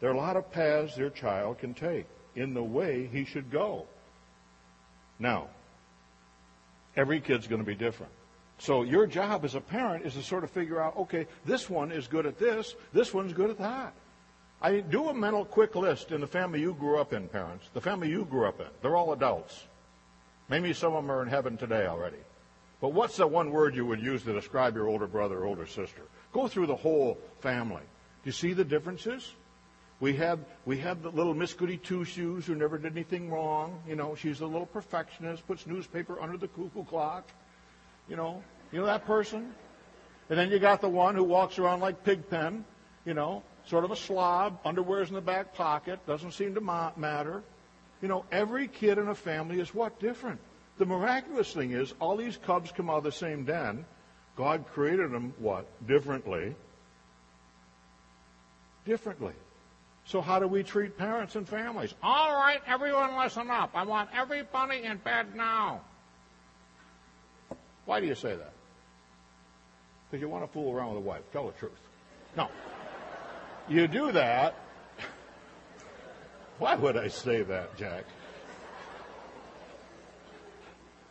There 0.00 0.10
are 0.10 0.14
a 0.14 0.16
lot 0.16 0.36
of 0.36 0.50
paths 0.50 0.96
their 0.96 1.10
child 1.10 1.58
can 1.58 1.74
take 1.74 2.06
in 2.34 2.54
the 2.54 2.62
way 2.62 3.08
he 3.10 3.24
should 3.24 3.50
go. 3.50 3.86
Now, 5.18 5.48
every 6.96 7.20
kid's 7.20 7.46
going 7.46 7.60
to 7.60 7.66
be 7.66 7.76
different. 7.76 8.12
So 8.62 8.84
your 8.84 9.08
job 9.08 9.44
as 9.44 9.56
a 9.56 9.60
parent 9.60 10.06
is 10.06 10.14
to 10.14 10.22
sort 10.22 10.44
of 10.44 10.50
figure 10.52 10.80
out, 10.80 10.96
okay, 10.96 11.26
this 11.44 11.68
one 11.68 11.90
is 11.90 12.06
good 12.06 12.26
at 12.26 12.38
this, 12.38 12.76
this 12.92 13.12
one's 13.12 13.32
good 13.32 13.50
at 13.50 13.58
that. 13.58 13.92
I 14.60 14.78
do 14.78 15.08
a 15.08 15.14
mental 15.14 15.44
quick 15.44 15.74
list 15.74 16.12
in 16.12 16.20
the 16.20 16.28
family 16.28 16.60
you 16.60 16.72
grew 16.74 17.00
up 17.00 17.12
in, 17.12 17.26
parents. 17.26 17.68
The 17.74 17.80
family 17.80 18.08
you 18.08 18.24
grew 18.24 18.46
up 18.46 18.60
in. 18.60 18.68
They're 18.80 18.94
all 18.94 19.12
adults. 19.14 19.64
Maybe 20.48 20.72
some 20.74 20.94
of 20.94 21.02
them 21.02 21.10
are 21.10 21.22
in 21.22 21.28
heaven 21.28 21.56
today 21.56 21.86
already. 21.86 22.22
But 22.80 22.90
what's 22.90 23.16
the 23.16 23.26
one 23.26 23.50
word 23.50 23.74
you 23.74 23.84
would 23.84 24.00
use 24.00 24.22
to 24.22 24.32
describe 24.32 24.76
your 24.76 24.86
older 24.86 25.08
brother 25.08 25.38
or 25.38 25.46
older 25.46 25.66
sister? 25.66 26.02
Go 26.32 26.46
through 26.46 26.68
the 26.68 26.76
whole 26.76 27.18
family. 27.40 27.82
Do 27.82 28.28
you 28.28 28.32
see 28.32 28.52
the 28.52 28.64
differences? 28.64 29.32
We 29.98 30.14
had 30.14 30.38
we 30.66 30.78
had 30.78 31.02
the 31.02 31.10
little 31.10 31.34
Miss 31.34 31.52
Goody 31.52 31.78
Two 31.78 32.04
Shoes 32.04 32.46
who 32.46 32.54
never 32.54 32.78
did 32.78 32.92
anything 32.92 33.28
wrong. 33.28 33.82
You 33.88 33.96
know, 33.96 34.14
she's 34.14 34.40
a 34.40 34.46
little 34.46 34.66
perfectionist, 34.66 35.44
puts 35.48 35.66
newspaper 35.66 36.20
under 36.20 36.36
the 36.36 36.46
cuckoo 36.46 36.84
clock. 36.84 37.26
You 38.08 38.16
know, 38.16 38.42
you 38.72 38.80
know 38.80 38.86
that 38.86 39.06
person. 39.06 39.54
And 40.28 40.38
then 40.38 40.50
you 40.50 40.58
got 40.58 40.80
the 40.80 40.88
one 40.88 41.14
who 41.14 41.24
walks 41.24 41.58
around 41.58 41.80
like 41.80 42.04
Pigpen. 42.04 42.64
You 43.04 43.14
know, 43.14 43.42
sort 43.66 43.84
of 43.84 43.90
a 43.90 43.96
slob, 43.96 44.60
underwear's 44.64 45.08
in 45.08 45.14
the 45.14 45.20
back 45.20 45.54
pocket, 45.54 46.04
doesn't 46.06 46.32
seem 46.32 46.54
to 46.54 46.60
ma- 46.60 46.92
matter. 46.96 47.42
You 48.00 48.08
know, 48.08 48.24
every 48.30 48.68
kid 48.68 48.98
in 48.98 49.08
a 49.08 49.14
family 49.14 49.60
is 49.60 49.74
what? 49.74 49.98
Different. 50.00 50.40
The 50.78 50.86
miraculous 50.86 51.52
thing 51.52 51.72
is, 51.72 51.94
all 52.00 52.16
these 52.16 52.36
cubs 52.36 52.72
come 52.72 52.90
out 52.90 52.98
of 52.98 53.04
the 53.04 53.12
same 53.12 53.44
den. 53.44 53.84
God 54.36 54.64
created 54.72 55.12
them, 55.12 55.34
what? 55.38 55.66
Differently. 55.86 56.54
Differently. 58.84 59.34
So 60.04 60.20
how 60.20 60.38
do 60.38 60.48
we 60.48 60.62
treat 60.62 60.98
parents 60.98 61.36
and 61.36 61.48
families? 61.48 61.94
All 62.02 62.34
right, 62.34 62.60
everyone 62.66 63.16
listen 63.16 63.50
up. 63.50 63.70
I 63.74 63.84
want 63.84 64.10
everybody 64.14 64.82
in 64.82 64.96
bed 64.98 65.36
now. 65.36 65.82
Why 67.92 68.00
do 68.00 68.06
you 68.06 68.14
say 68.14 68.34
that? 68.34 68.54
Because 70.10 70.22
you 70.22 70.28
want 70.30 70.44
to 70.44 70.50
fool 70.50 70.72
around 70.72 70.94
with 70.94 70.96
a 70.96 71.06
wife. 71.06 71.20
Tell 71.30 71.44
the 71.48 71.52
truth. 71.52 71.72
No. 72.38 72.48
You 73.68 73.86
do 73.86 74.12
that. 74.12 74.54
Why 76.58 76.74
would 76.74 76.96
I 76.96 77.08
say 77.08 77.42
that, 77.42 77.76
Jack? 77.76 78.04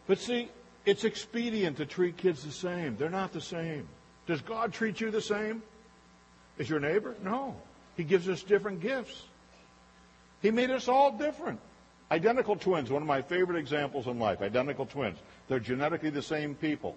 But 0.08 0.18
see, 0.18 0.50
it's 0.84 1.04
expedient 1.04 1.78
to 1.78 1.86
treat 1.86 2.18
kids 2.18 2.44
the 2.44 2.52
same. 2.52 2.98
They're 2.98 3.12
not 3.12 3.32
the 3.32 3.42
same. 3.42 3.88
Does 4.26 4.42
God 4.42 4.74
treat 4.74 5.00
you 5.00 5.12
the 5.12 5.22
same 5.22 5.62
as 6.58 6.68
your 6.68 6.80
neighbor? 6.80 7.16
No. 7.22 7.56
He 7.96 8.04
gives 8.04 8.28
us 8.28 8.42
different 8.42 8.80
gifts. 8.80 9.22
He 10.42 10.50
made 10.50 10.72
us 10.72 10.88
all 10.88 11.12
different. 11.12 11.60
Identical 12.10 12.56
twins, 12.56 12.90
one 12.90 13.04
of 13.04 13.08
my 13.08 13.22
favorite 13.22 13.60
examples 13.60 14.08
in 14.08 14.18
life. 14.18 14.42
Identical 14.42 14.88
twins. 14.88 15.20
They're 15.52 15.60
genetically 15.60 16.12
the 16.12 16.22
same 16.22 16.56
people. 16.56 16.96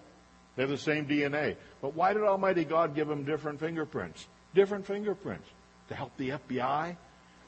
They 0.55 0.63
have 0.63 0.71
the 0.71 0.79
same 0.79 1.07
DNA. 1.07 1.57
But 1.83 1.97
why 1.97 2.13
did 2.13 2.23
Almighty 2.23 2.65
God 2.65 2.95
give 2.95 3.09
them 3.09 3.25
different 3.25 3.59
fingerprints? 3.59 4.29
Different 4.55 4.87
fingerprints. 4.87 5.49
To 5.89 5.97
help 5.97 6.17
the 6.19 6.29
FBI 6.29 6.91
and 6.91 6.97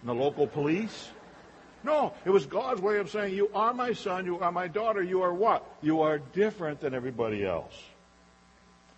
the 0.02 0.12
local 0.12 0.48
police? 0.48 1.10
No, 1.84 2.12
it 2.24 2.30
was 2.30 2.44
God's 2.44 2.80
way 2.80 2.98
of 2.98 3.08
saying, 3.08 3.36
You 3.36 3.48
are 3.54 3.72
my 3.72 3.92
son, 3.92 4.26
you 4.26 4.40
are 4.40 4.50
my 4.50 4.66
daughter, 4.66 5.00
you 5.00 5.22
are 5.22 5.32
what? 5.32 5.64
You 5.80 6.00
are 6.00 6.18
different 6.18 6.80
than 6.80 6.92
everybody 6.92 7.44
else. 7.44 7.80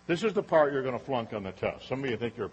This 0.07 0.23
is 0.23 0.33
the 0.33 0.41
part 0.41 0.73
you're 0.73 0.81
going 0.81 0.97
to 0.97 1.05
flunk 1.05 1.33
on 1.33 1.43
the 1.43 1.51
test. 1.51 1.87
Some 1.87 2.03
of 2.03 2.09
you 2.09 2.17
think 2.17 2.37
you're 2.37 2.49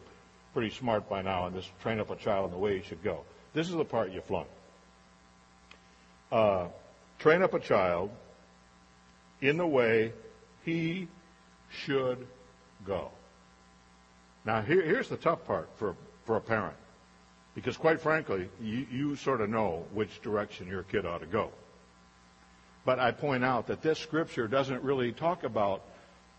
pretty 0.53 0.69
smart 0.69 1.09
by 1.09 1.23
now 1.23 1.47
and 1.47 1.57
just 1.57 1.71
train 1.81 1.99
up 1.99 2.11
a 2.11 2.17
child 2.17 2.45
in 2.45 2.51
the 2.51 2.59
way 2.59 2.77
he 2.77 2.87
should 2.87 3.03
go. 3.03 3.25
This 3.55 3.71
is 3.71 3.75
the 3.75 3.87
part 3.87 4.13
you 4.13 4.21
flunk. 4.21 4.49
Uh, 6.31 6.67
train 7.19 7.41
up 7.41 7.55
a 7.55 7.59
child 7.59 8.11
in 9.41 9.57
the 9.57 9.67
way 9.67 10.13
he 10.65 11.09
should 11.71 12.27
go. 12.85 13.11
Now, 14.45 14.63
here, 14.63 14.83
here's 14.83 15.09
the 15.09 15.17
tough 15.17 15.45
part 15.45 15.69
for, 15.77 15.97
for 16.25 16.37
a 16.37 16.41
parent. 16.41 16.77
Because, 17.55 17.77
quite 17.77 18.01
frankly, 18.01 18.49
you, 18.61 18.87
you 18.91 19.17
sort 19.17 19.41
of 19.41 19.49
know 19.49 19.85
which 19.93 20.21
direction 20.23 20.69
your 20.69 20.83
kid 20.85 21.07
ought 21.07 21.21
to 21.21 21.27
go. 21.27 21.51
But 22.85 23.01
I 23.01 23.11
point 23.11 23.45
out 23.45 23.67
that 23.69 23.83
this 23.83 23.99
scripture 23.99 24.47
doesn't 24.47 24.83
really 24.83 25.13
talk 25.13 25.43
about 25.43 25.83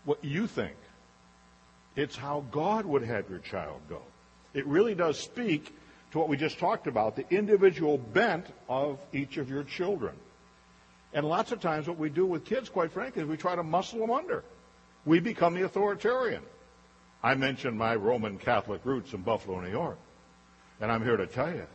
what 0.04 0.24
you 0.24 0.46
think. 0.46 0.76
It's 1.96 2.16
how 2.16 2.44
God 2.50 2.86
would 2.86 3.02
have 3.02 3.28
your 3.28 3.40
child 3.40 3.80
go. 3.88 4.00
It 4.54 4.66
really 4.66 4.94
does 4.94 5.18
speak 5.18 5.74
to 6.12 6.18
what 6.18 6.28
we 6.28 6.36
just 6.36 6.58
talked 6.58 6.86
about, 6.86 7.16
the 7.16 7.28
individual 7.30 7.98
bent 7.98 8.46
of 8.68 8.98
each 9.12 9.36
of 9.36 9.50
your 9.50 9.64
children. 9.64 10.14
And 11.12 11.26
lots 11.26 11.52
of 11.52 11.60
times 11.60 11.88
what 11.88 11.98
we 11.98 12.10
do 12.10 12.26
with 12.26 12.44
kids, 12.44 12.68
quite 12.68 12.92
frankly, 12.92 13.22
is 13.22 13.28
we 13.28 13.36
try 13.36 13.56
to 13.56 13.62
muscle 13.62 13.98
them 13.98 14.10
under. 14.10 14.44
We 15.04 15.20
become 15.20 15.54
the 15.54 15.62
authoritarian. 15.62 16.42
I 17.22 17.34
mentioned 17.34 17.78
my 17.78 17.94
Roman 17.96 18.38
Catholic 18.38 18.82
roots 18.84 19.12
in 19.12 19.22
Buffalo, 19.22 19.60
New 19.60 19.70
York. 19.70 19.98
And 20.80 20.92
I'm 20.92 21.02
here 21.02 21.16
to 21.16 21.26
tell 21.26 21.52
you, 21.52 21.66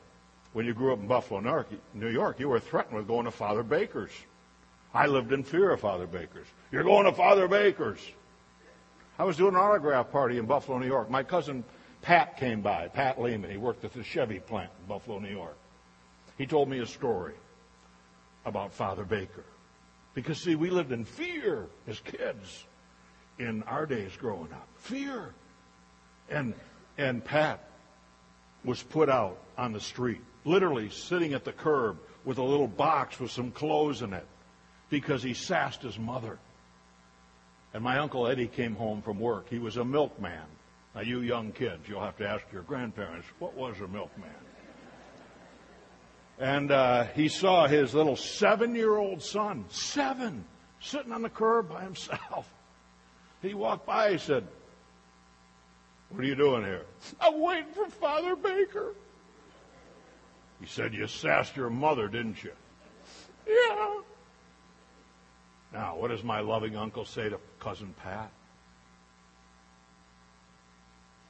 when 0.53 0.65
you 0.65 0.73
grew 0.73 0.93
up 0.93 0.99
in 0.99 1.07
Buffalo, 1.07 1.65
New 1.93 2.09
York, 2.09 2.39
you 2.39 2.47
were 2.47 2.59
threatened 2.59 2.95
with 2.95 3.07
going 3.07 3.25
to 3.25 3.31
Father 3.31 3.63
Baker's. 3.63 4.11
I 4.93 5.07
lived 5.07 5.33
in 5.33 5.43
fear 5.43 5.71
of 5.71 5.81
Father 5.81 6.05
Baker's. 6.05 6.47
You're 6.71 6.83
going 6.83 7.05
to 7.05 7.13
Father 7.13 7.47
Baker's. 7.47 7.99
I 9.17 9.23
was 9.23 9.37
doing 9.37 9.55
an 9.55 9.59
autograph 9.59 10.11
party 10.11 10.37
in 10.37 10.45
Buffalo, 10.45 10.77
New 10.77 10.87
York. 10.87 11.09
My 11.09 11.23
cousin 11.23 11.63
Pat 12.03 12.37
came 12.37 12.61
by, 12.61 12.87
Pat 12.89 13.19
Leman. 13.19 13.49
He 13.49 13.57
worked 13.57 13.83
at 13.83 13.93
the 13.93 14.03
Chevy 14.03 14.39
plant 14.39 14.69
in 14.79 14.87
Buffalo, 14.87 15.19
New 15.19 15.29
York. 15.29 15.57
He 16.37 16.45
told 16.45 16.69
me 16.69 16.79
a 16.79 16.85
story 16.85 17.33
about 18.45 18.73
Father 18.73 19.03
Baker. 19.03 19.45
Because, 20.13 20.39
see, 20.39 20.55
we 20.55 20.69
lived 20.69 20.91
in 20.91 21.05
fear 21.05 21.67
as 21.87 21.99
kids 21.99 22.65
in 23.39 23.63
our 23.63 23.85
days 23.85 24.11
growing 24.17 24.51
up. 24.53 24.67
Fear. 24.77 25.33
And, 26.29 26.53
and 26.97 27.23
Pat 27.23 27.67
was 28.63 28.81
put 28.81 29.09
out 29.09 29.39
on 29.57 29.73
the 29.73 29.79
street, 29.79 30.21
literally 30.45 30.89
sitting 30.89 31.33
at 31.33 31.43
the 31.43 31.51
curb 31.51 31.97
with 32.25 32.37
a 32.37 32.43
little 32.43 32.67
box 32.67 33.19
with 33.19 33.31
some 33.31 33.51
clothes 33.51 34.01
in 34.01 34.13
it 34.13 34.25
because 34.89 35.23
he 35.23 35.33
sassed 35.33 35.81
his 35.81 35.97
mother. 35.97 36.37
And 37.73 37.83
my 37.83 37.97
Uncle 37.97 38.27
Eddie 38.27 38.47
came 38.47 38.75
home 38.75 39.01
from 39.01 39.19
work. 39.19 39.49
He 39.49 39.57
was 39.57 39.77
a 39.77 39.83
milkman. 39.83 40.45
Now, 40.93 41.01
you 41.01 41.21
young 41.21 41.51
kids, 41.51 41.87
you'll 41.87 42.03
have 42.03 42.17
to 42.17 42.27
ask 42.27 42.45
your 42.53 42.61
grandparents, 42.61 43.27
what 43.39 43.55
was 43.55 43.79
a 43.79 43.87
milkman? 43.87 44.29
And 46.39 46.71
uh, 46.71 47.05
he 47.15 47.27
saw 47.27 47.67
his 47.67 47.93
little 47.93 48.15
seven 48.15 48.75
year 48.75 48.95
old 48.95 49.21
son, 49.21 49.65
seven, 49.69 50.45
sitting 50.79 51.11
on 51.11 51.21
the 51.21 51.29
curb 51.29 51.69
by 51.69 51.81
himself. 51.81 52.51
He 53.41 53.53
walked 53.53 53.85
by, 53.85 54.13
he 54.13 54.17
said, 54.17 54.47
What 56.09 56.21
are 56.21 56.27
you 56.27 56.35
doing 56.35 56.63
here? 56.63 56.85
I'm 57.19 57.41
waiting 57.41 57.71
for 57.73 57.87
Father 57.87 58.35
Baker. 58.35 58.95
He 60.61 60.65
said, 60.65 60.93
You 60.93 61.07
sassed 61.07 61.57
your 61.57 61.69
mother, 61.69 62.07
didn't 62.07 62.41
you? 62.41 62.53
Yeah. 63.45 63.99
Now, 65.73 65.97
what 65.97 66.09
does 66.09 66.23
my 66.23 66.39
loving 66.39 66.77
uncle 66.77 67.03
say 67.03 67.27
to 67.27 67.39
Cousin 67.59 67.93
Pat? 68.01 68.31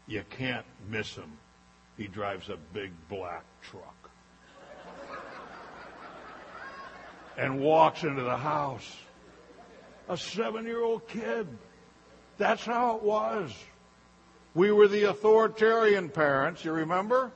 You 0.05 0.23
can't 0.29 0.65
miss 0.89 1.15
him. 1.15 1.37
He 1.97 2.07
drives 2.07 2.49
a 2.49 2.57
big 2.73 2.91
black 3.09 3.45
truck. 3.61 4.02
And 7.37 7.59
walks 7.59 8.03
into 8.03 8.23
the 8.23 8.37
house. 8.37 8.89
A 10.09 10.17
seven 10.17 10.65
year 10.65 10.81
old 10.81 11.07
kid. 11.07 11.47
That's 12.37 12.65
how 12.65 12.97
it 12.97 13.03
was. 13.03 13.53
We 14.55 14.71
were 14.71 14.87
the 14.87 15.03
authoritarian 15.09 16.09
parents, 16.09 16.63
you 16.63 16.73
remember? 16.73 17.31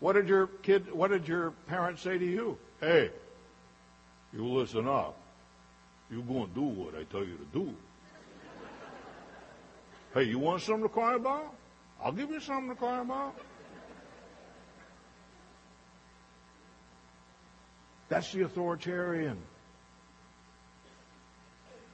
What 0.00 0.14
did 0.14 0.28
your 0.28 0.46
kid 0.46 0.92
what 0.92 1.10
did 1.10 1.26
your 1.26 1.52
parents 1.68 2.02
say 2.02 2.18
to 2.18 2.24
you? 2.24 2.58
Hey, 2.80 3.10
you 4.32 4.44
listen 4.46 4.86
up. 4.88 5.16
You 6.10 6.22
go 6.22 6.44
and 6.44 6.54
do 6.54 6.62
what 6.62 6.94
I 6.94 7.04
tell 7.04 7.24
you 7.24 7.36
to 7.36 7.58
do. 7.58 7.74
hey, 10.14 10.24
you 10.24 10.38
want 10.38 10.62
something 10.62 10.82
to 10.82 10.88
cry 10.88 11.14
about? 11.14 11.54
I'll 12.02 12.12
give 12.12 12.30
you 12.30 12.40
something 12.40 12.68
to 12.70 12.74
cry 12.74 13.00
about. 13.00 13.34
That's 18.12 18.30
the 18.30 18.42
authoritarian. 18.42 19.38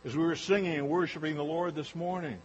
As 0.05 0.17
we 0.17 0.25
were 0.25 0.35
singing 0.35 0.75
and 0.75 0.89
worshiping 0.89 1.37
the 1.37 1.45
Lord 1.45 1.77
this 1.77 1.95
morning, 1.95 2.39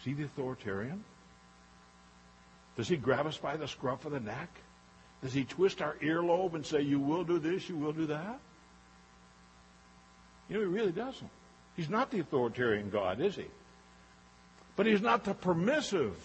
is 0.00 0.04
he 0.04 0.12
the 0.14 0.24
authoritarian? 0.24 1.04
Does 2.76 2.88
he 2.88 2.96
grab 2.96 3.28
us 3.28 3.36
by 3.36 3.56
the 3.56 3.68
scruff 3.68 4.06
of 4.06 4.10
the 4.10 4.18
neck? 4.18 4.48
Does 5.22 5.32
he 5.32 5.44
twist 5.44 5.80
our 5.80 5.94
earlobe 6.02 6.54
and 6.54 6.66
say, 6.66 6.80
You 6.80 6.98
will 6.98 7.22
do 7.22 7.38
this, 7.38 7.68
you 7.68 7.76
will 7.76 7.92
do 7.92 8.06
that? 8.06 8.40
You 10.48 10.56
know, 10.56 10.60
he 10.62 10.66
really 10.66 10.90
doesn't. 10.90 11.30
He's 11.76 11.88
not 11.88 12.10
the 12.10 12.18
authoritarian 12.18 12.90
God, 12.90 13.20
is 13.20 13.36
he? 13.36 13.46
But 14.74 14.86
he's 14.86 15.00
not 15.00 15.22
the 15.22 15.34
permissive 15.34 16.16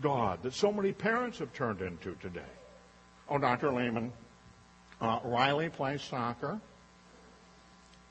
God 0.00 0.42
that 0.42 0.54
so 0.54 0.72
many 0.72 0.92
parents 0.92 1.38
have 1.40 1.52
turned 1.52 1.82
into 1.82 2.14
today. 2.22 2.40
Oh, 3.28 3.38
Dr. 3.38 3.72
Leman, 3.72 4.12
uh, 5.00 5.18
Riley 5.24 5.68
plays 5.68 6.00
soccer, 6.02 6.60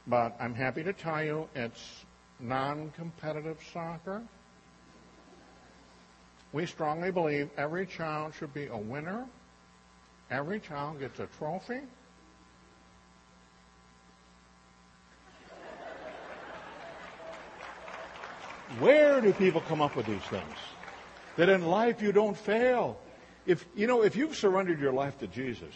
but 0.08 0.36
I'm 0.40 0.54
happy 0.54 0.84
to 0.84 0.92
tell 0.92 1.24
you 1.24 1.48
it's 1.56 2.06
non 2.40 2.92
competitive 2.92 3.58
soccer. 3.72 4.22
We 6.52 6.66
strongly 6.66 7.12
believe 7.12 7.50
every 7.58 7.86
child 7.86 8.34
should 8.38 8.54
be 8.54 8.68
a 8.68 8.78
winner. 8.78 9.26
Every 10.30 10.60
child 10.60 11.00
gets 11.00 11.20
a 11.20 11.28
trophy. 11.38 11.82
Where 18.80 19.22
do 19.22 19.32
people 19.34 19.62
come 19.62 19.82
up 19.82 19.96
with 19.96 20.08
these 20.08 20.24
things? 20.24 20.44
That 21.38 21.50
in 21.50 21.66
life 21.66 22.02
you 22.02 22.12
don't 22.12 22.36
fail. 22.36 22.98
If 23.46 23.66
you 23.76 23.88
know, 23.88 24.04
if 24.04 24.16
you've 24.16 24.36
surrendered 24.36 24.80
your 24.80 24.94
life 24.94 25.20
to 25.20 25.28
Jesus, 25.28 25.74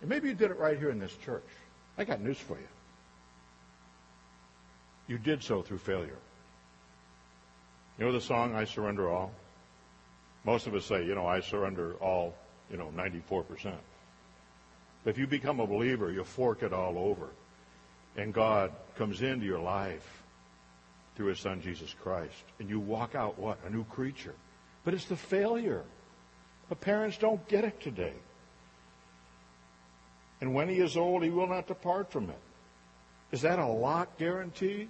and 0.00 0.08
maybe 0.08 0.28
you 0.28 0.34
did 0.34 0.50
it 0.50 0.58
right 0.58 0.78
here 0.78 0.90
in 0.90 0.98
this 0.98 1.16
church, 1.24 1.46
I 1.98 2.04
got 2.04 2.20
news 2.20 2.38
for 2.38 2.56
you. 2.56 2.68
You 5.06 5.18
did 5.18 5.42
so 5.42 5.62
through 5.62 5.78
failure. 5.78 6.18
You 7.98 8.06
know 8.06 8.12
the 8.12 8.20
song 8.20 8.54
I 8.54 8.64
surrender 8.64 9.08
all? 9.08 9.32
Most 10.44 10.66
of 10.66 10.74
us 10.74 10.84
say, 10.84 11.04
you 11.04 11.14
know, 11.14 11.26
I 11.26 11.40
surrender 11.40 11.94
all, 11.94 12.34
you 12.70 12.76
know, 12.76 12.90
94%. 12.94 13.74
But 15.04 15.10
if 15.10 15.18
you 15.18 15.26
become 15.26 15.60
a 15.60 15.66
believer, 15.66 16.10
you 16.10 16.24
fork 16.24 16.62
it 16.62 16.72
all 16.72 16.98
over. 16.98 17.28
And 18.16 18.32
God 18.32 18.72
comes 18.96 19.22
into 19.22 19.44
your 19.44 19.60
life 19.60 20.22
through 21.16 21.26
his 21.26 21.40
son 21.40 21.60
Jesus 21.60 21.94
Christ. 22.02 22.32
And 22.58 22.68
you 22.68 22.80
walk 22.80 23.14
out 23.14 23.38
what? 23.38 23.58
A 23.66 23.70
new 23.70 23.84
creature. 23.84 24.34
But 24.84 24.94
it's 24.94 25.06
the 25.06 25.16
failure. 25.16 25.84
The 26.68 26.76
parents 26.76 27.18
don't 27.18 27.46
get 27.48 27.64
it 27.64 27.80
today. 27.80 28.14
And 30.40 30.54
when 30.54 30.68
he 30.68 30.76
is 30.76 30.96
old, 30.96 31.22
he 31.22 31.30
will 31.30 31.46
not 31.46 31.66
depart 31.66 32.10
from 32.10 32.30
it. 32.30 32.38
Is 33.32 33.42
that 33.42 33.58
a 33.58 33.66
lock 33.66 34.18
guarantee? 34.18 34.88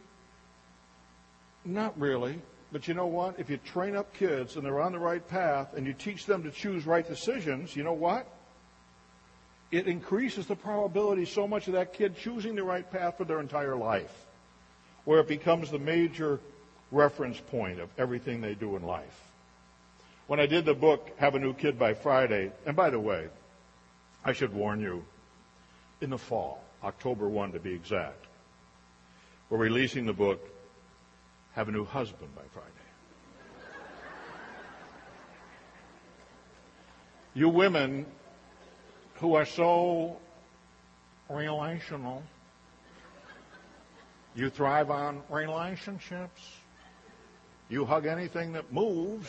Not 1.65 1.99
really. 1.99 2.41
But 2.73 2.89
you 2.89 2.95
know 2.95 3.07
what? 3.07 3.39
If 3.39 3.51
you 3.51 3.57
train 3.59 3.95
up 3.95 4.13
kids 4.15 4.57
and 4.57 4.65
they're 4.65 4.81
on 4.81 4.93
the 4.93 4.99
right 4.99 5.27
path 5.27 5.75
and 5.75 5.87
you 5.87 5.93
teach 5.93 6.27
them 6.27 6.43
to 6.43 6.51
choose 6.51 6.87
right 6.87 7.07
decisions, 7.07 7.77
you 7.77 7.85
know 7.85 7.93
what? 7.93 8.27
It 9.71 9.87
increases 9.87 10.47
the 10.47 10.57
probability 10.57 11.25
so 11.25 11.47
much 11.47 11.69
of 11.69 11.75
that 11.75 11.93
kid 11.93 12.17
choosing 12.17 12.55
the 12.55 12.65
right 12.65 12.89
path 12.91 13.17
for 13.17 13.25
their 13.25 13.41
entire 13.41 13.77
life 13.77 14.13
where 15.05 15.21
it 15.21 15.29
becomes 15.29 15.71
the 15.71 15.79
major 15.79 16.41
reference 16.91 17.39
point 17.39 17.81
of 17.81 17.89
everything 17.99 18.41
they 18.41 18.55
do 18.55 18.77
in 18.77 18.83
life. 18.83 19.21
When 20.27 20.41
I 20.41 20.47
did 20.47 20.65
the 20.65 20.75
book, 20.75 21.11
Have 21.19 21.35
a 21.35 21.39
New 21.39 21.55
Kid 21.55 21.79
by 21.79 21.95
Friday, 21.95 22.51
and 22.67 22.75
by 22.75 22.91
the 22.91 22.99
way, 22.99 23.29
I 24.25 24.33
should 24.33 24.55
warn 24.55 24.81
you, 24.81 25.05
in 26.01 26.11
the 26.11 26.19
fall, 26.19 26.63
October 26.83 27.29
1 27.29 27.53
to 27.53 27.61
be 27.61 27.73
exact, 27.73 28.27
we're 29.51 29.59
releasing 29.59 30.07
the 30.07 30.13
book, 30.13 30.41
Have 31.53 31.69
a 31.69 31.73
New 31.73 31.85
Husband 31.85 32.35
by 32.35 32.43
Friday. 32.53 32.71
You 37.35 37.49
women 37.49 38.07
who 39.17 39.35
are 39.35 39.45
so 39.45 40.17
relational 41.29 42.23
you 44.37 44.51
thrive 44.51 44.91
on 44.91 45.23
relationships. 45.31 46.43
You 47.69 47.85
hug 47.85 48.07
anything 48.07 48.53
that 48.55 48.73
moves. 48.73 49.29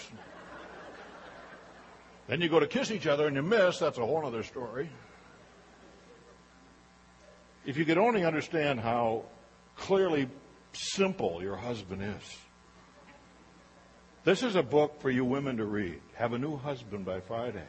Then 2.27 2.41
you 2.41 2.49
go 2.49 2.59
to 2.59 2.67
kiss 2.67 2.91
each 2.91 3.07
other 3.07 3.27
and 3.27 3.35
you 3.35 3.43
miss. 3.43 3.79
That's 3.79 3.97
a 3.97 4.05
whole 4.05 4.25
other 4.25 4.43
story. 4.43 4.89
If 7.65 7.77
you 7.77 7.85
could 7.85 7.97
only 7.97 8.23
understand 8.23 8.79
how 8.79 9.25
clearly 9.75 10.29
simple 10.73 11.41
your 11.41 11.55
husband 11.55 12.01
is. 12.01 12.37
This 14.23 14.41
is 14.41 14.55
a 14.55 14.63
book 14.63 15.01
for 15.01 15.11
you 15.11 15.23
women 15.23 15.57
to 15.57 15.65
read. 15.65 16.01
Have 16.15 16.33
a 16.33 16.39
new 16.39 16.57
husband 16.57 17.05
by 17.05 17.19
Friday. 17.21 17.65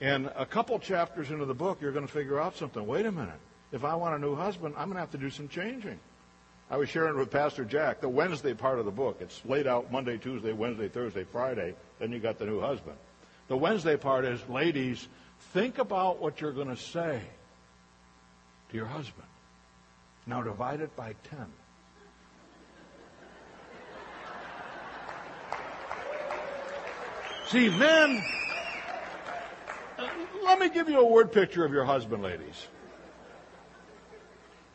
And 0.00 0.30
a 0.36 0.46
couple 0.46 0.78
chapters 0.78 1.30
into 1.30 1.44
the 1.44 1.54
book, 1.54 1.78
you're 1.80 1.92
going 1.92 2.06
to 2.06 2.12
figure 2.12 2.40
out 2.40 2.56
something. 2.56 2.84
Wait 2.86 3.06
a 3.06 3.12
minute. 3.12 3.38
If 3.72 3.84
I 3.84 3.94
want 3.94 4.14
a 4.14 4.18
new 4.18 4.34
husband, 4.34 4.74
I'm 4.76 4.86
going 4.86 4.94
to 4.94 5.00
have 5.00 5.10
to 5.12 5.18
do 5.18 5.30
some 5.30 5.48
changing. 5.48 5.98
I 6.70 6.76
was 6.76 6.88
sharing 6.88 7.16
with 7.16 7.30
Pastor 7.30 7.64
Jack 7.64 8.00
the 8.00 8.08
Wednesday 8.08 8.54
part 8.54 8.78
of 8.78 8.84
the 8.84 8.90
book. 8.90 9.18
It's 9.20 9.40
laid 9.44 9.66
out 9.66 9.90
Monday, 9.90 10.18
Tuesday, 10.18 10.52
Wednesday, 10.52 10.88
Thursday, 10.88 11.24
Friday. 11.24 11.74
Then 11.98 12.12
you 12.12 12.18
got 12.18 12.38
the 12.38 12.46
new 12.46 12.60
husband. 12.60 12.96
The 13.48 13.56
Wednesday 13.56 13.96
part 13.96 14.24
is, 14.24 14.46
ladies, 14.48 15.08
think 15.52 15.78
about 15.78 16.20
what 16.20 16.40
you're 16.40 16.52
going 16.52 16.68
to 16.68 16.76
say 16.76 17.20
to 18.70 18.76
your 18.76 18.86
husband. 18.86 19.26
Now 20.26 20.42
divide 20.42 20.80
it 20.80 20.94
by 20.94 21.14
10. 21.30 21.46
See, 27.48 27.70
men, 27.70 28.22
let 30.44 30.58
me 30.58 30.68
give 30.68 30.90
you 30.90 31.00
a 31.00 31.06
word 31.06 31.32
picture 31.32 31.64
of 31.64 31.72
your 31.72 31.86
husband, 31.86 32.22
ladies. 32.22 32.66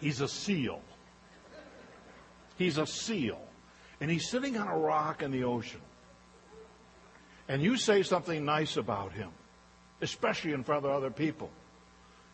He's 0.02 0.22
a 0.22 0.28
seal. 0.28 0.82
He's 2.58 2.80
a 2.80 2.88
seal. 2.88 3.40
And 4.02 4.10
he's 4.10 4.28
sitting 4.28 4.58
on 4.58 4.68
a 4.68 4.76
rock 4.76 5.22
in 5.22 5.30
the 5.30 5.44
ocean. 5.44 5.82
And 7.48 7.62
you 7.62 7.78
say 7.78 8.04
something 8.04 8.46
nice 8.46 8.78
about 8.78 9.12
him, 9.12 9.30
especially 10.02 10.54
in 10.54 10.64
front 10.64 10.86
of 10.86 10.92
other 10.92 11.12
people. 11.12 11.50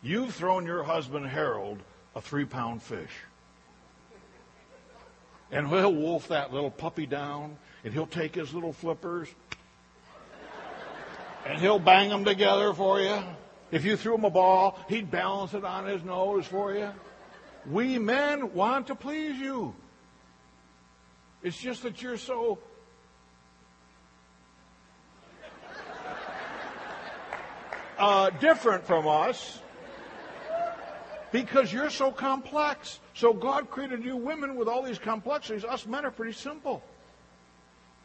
You've 0.02 0.34
thrown 0.34 0.66
your 0.66 0.84
husband 0.84 1.28
Harold 1.28 1.80
a 2.16 2.22
three 2.22 2.46
pound 2.46 2.82
fish. 2.82 3.12
And 5.52 5.68
he'll 5.68 5.94
wolf 5.94 6.28
that 6.28 6.54
little 6.54 6.70
puppy 6.70 7.06
down, 7.06 7.58
and 7.84 7.94
he'll 7.94 8.08
take 8.08 8.36
his 8.36 8.54
little 8.54 8.74
flippers, 8.74 9.28
and 11.46 11.60
he'll 11.60 11.80
bang 11.80 12.10
them 12.10 12.24
together 12.24 12.74
for 12.74 13.02
you. 13.02 13.18
If 13.72 13.84
you 13.84 13.98
threw 13.98 14.16
him 14.16 14.26
a 14.26 14.30
ball, 14.30 14.80
he'd 14.90 15.10
balance 15.10 15.54
it 15.54 15.64
on 15.64 15.88
his 15.88 16.04
nose 16.04 16.46
for 16.46 16.74
you. 16.74 16.92
We 17.70 17.98
men 17.98 18.54
want 18.54 18.88
to 18.88 18.96
please 18.96 19.40
you. 19.40 19.76
It's 21.42 21.58
just 21.58 21.84
that 21.84 22.02
you're 22.02 22.18
so 22.18 22.60
uh, 28.00 28.30
different 28.32 28.86
from 28.86 29.08
us 29.08 29.60
because 31.32 31.72
you're 31.72 31.90
so 31.90 32.12
complex. 32.12 33.00
So 33.14 33.34
God 33.34 33.70
created 33.70 34.04
you 34.04 34.16
women 34.16 34.56
with 34.56 34.68
all 34.68 34.82
these 34.82 34.98
complexities. 34.98 35.64
Us 35.64 35.86
men 35.86 36.06
are 36.06 36.12
pretty 36.12 36.34
simple. 36.34 36.82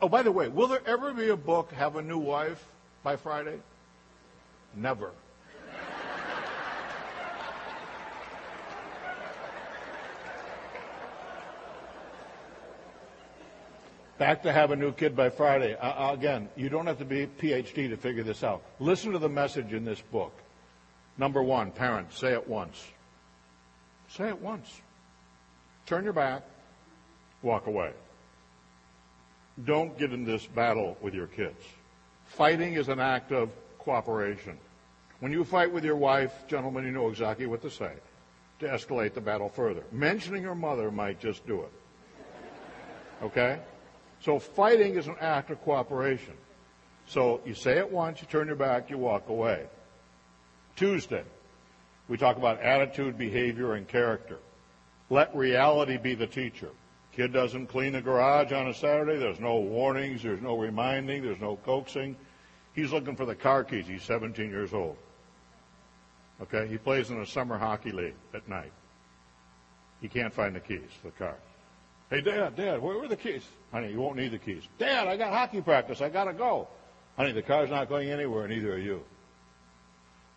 Oh, 0.03 0.09
by 0.09 0.23
the 0.23 0.33
way, 0.33 0.49
will 0.49 0.69
there 0.69 0.83
ever 0.87 1.13
be 1.13 1.29
a 1.29 1.37
book, 1.37 1.73
Have 1.73 1.97
a 1.97 2.03
New 2.03 2.19
Wife, 2.19 2.63
by 3.03 3.17
Friday? 3.17 3.59
Never. 4.75 5.13
Back 14.18 14.42
to 14.44 14.53
have 14.53 14.70
a 14.70 14.77
new 14.77 14.92
kid 14.92 15.16
by 15.16 15.29
Friday. 15.31 15.74
Uh, 15.74 16.12
again, 16.12 16.48
you 16.57 16.68
don't 16.68 16.87
have 16.87 16.98
to 16.98 17.05
be 17.05 17.22
a 17.22 17.27
PhD 17.27 17.88
to 17.88 17.96
figure 17.96 18.22
this 18.22 18.44
out. 18.44 18.62
Listen 18.79 19.12
to 19.12 19.18
the 19.18 19.29
message 19.29 19.72
in 19.72 19.85
this 19.85 20.00
book. 20.00 20.33
Number 21.18 21.42
one, 21.42 21.72
parents, 21.72 22.18
say 22.18 22.33
it 22.33 22.46
once. 22.46 22.85
Say 24.09 24.29
it 24.29 24.40
once. 24.40 24.81
Turn 25.87 26.05
your 26.05 26.12
back, 26.12 26.42
walk 27.42 27.66
away. 27.66 27.92
Don't 29.64 29.96
get 29.98 30.12
in 30.12 30.24
this 30.24 30.46
battle 30.46 30.96
with 31.00 31.14
your 31.14 31.27
kids. 31.27 31.61
Fighting 32.27 32.74
is 32.74 32.88
an 32.88 33.00
act 33.00 33.33
of 33.33 33.50
cooperation. 33.79 34.59
When 35.20 35.33
you 35.33 35.44
fight 35.44 35.72
with 35.72 35.85
your 35.85 35.96
wife, 35.96 36.33
gentlemen, 36.48 36.85
you 36.85 36.90
know 36.90 37.09
exactly 37.09 37.46
what 37.46 37.62
to 37.62 37.70
say 37.70 37.92
to 38.61 38.66
escalate 38.66 39.14
the 39.14 39.20
battle 39.20 39.48
further. 39.48 39.83
Mentioning 39.92 40.44
her 40.44 40.55
mother 40.55 40.90
might 40.90 41.20
just 41.20 41.46
do 41.46 41.62
it. 41.62 41.72
Okay? 43.22 43.59
So 44.25 44.39
fighting 44.39 44.95
is 44.95 45.07
an 45.07 45.17
act 45.21 45.51
of 45.51 45.61
cooperation. 45.61 46.33
So 47.07 47.43
you 47.45 47.53
say 47.53 47.77
it 47.77 47.93
once, 47.93 48.23
you 48.23 48.27
turn 48.27 48.47
your 48.47 48.57
back, 48.57 48.89
you 48.89 48.97
walk 48.97 49.29
away. 49.29 49.67
Tuesday, 50.77 51.25
we 52.09 52.17
talk 52.17 52.39
about 52.39 52.59
attitude, 52.63 53.19
behavior, 53.19 53.75
and 53.75 53.87
character. 53.87 54.39
Let 55.11 55.37
reality 55.37 55.99
be 55.99 56.15
the 56.15 56.27
teacher. 56.27 56.71
Kid 57.13 57.35
doesn't 57.35 57.67
clean 57.67 57.93
the 57.93 58.01
garage 58.01 58.51
on 58.51 58.67
a 58.67 58.73
Saturday. 58.73 59.19
There's 59.19 59.41
no 59.41 59.57
warnings. 59.57 60.23
There's 60.23 60.41
no 60.41 60.57
reminding. 60.57 61.23
There's 61.23 61.41
no 61.41 61.57
coaxing. 61.57 62.17
He's 62.75 62.93
looking 62.93 63.17
for 63.17 63.27
the 63.27 63.35
car 63.35 63.63
keys. 63.63 63.87
He's 63.87 64.03
17 64.05 64.49
years 64.49 64.73
old. 64.73 64.97
Okay? 66.41 66.67
He 66.67 66.79
plays 66.79 67.11
in 67.11 67.21
a 67.21 67.27
summer 67.27 67.59
hockey 67.59 67.93
league 67.93 68.17
at 68.33 68.49
night. 68.49 68.73
He 70.01 70.09
can't 70.09 70.33
find 70.33 70.57
the 70.57 70.61
keys 70.61 70.81
to 71.03 71.05
the 71.05 71.11
car. 71.11 71.37
Hey, 72.11 72.21
Dad, 72.21 72.57
Dad, 72.57 72.83
where 72.83 73.03
are 73.03 73.09
the 73.09 73.17
keys? 73.17 73.43
Honey, 73.73 73.90
you 73.90 74.01
won't 74.01 74.17
need 74.17 74.33
the 74.33 74.38
keys. 74.38 74.62
Dad, 74.79 75.09
I 75.09 75.17
got 75.17 75.33
hockey 75.33 75.61
practice. 75.61 76.01
I 76.01 76.11
got 76.11 76.25
to 76.25 76.33
go. 76.33 76.69
Honey, 77.17 77.33
the 77.33 77.43
car's 77.43 77.71
not 77.71 77.88
going 77.88 78.11
anywhere, 78.11 78.47
neither 78.47 78.75
are 78.75 78.79
you. 78.79 79.03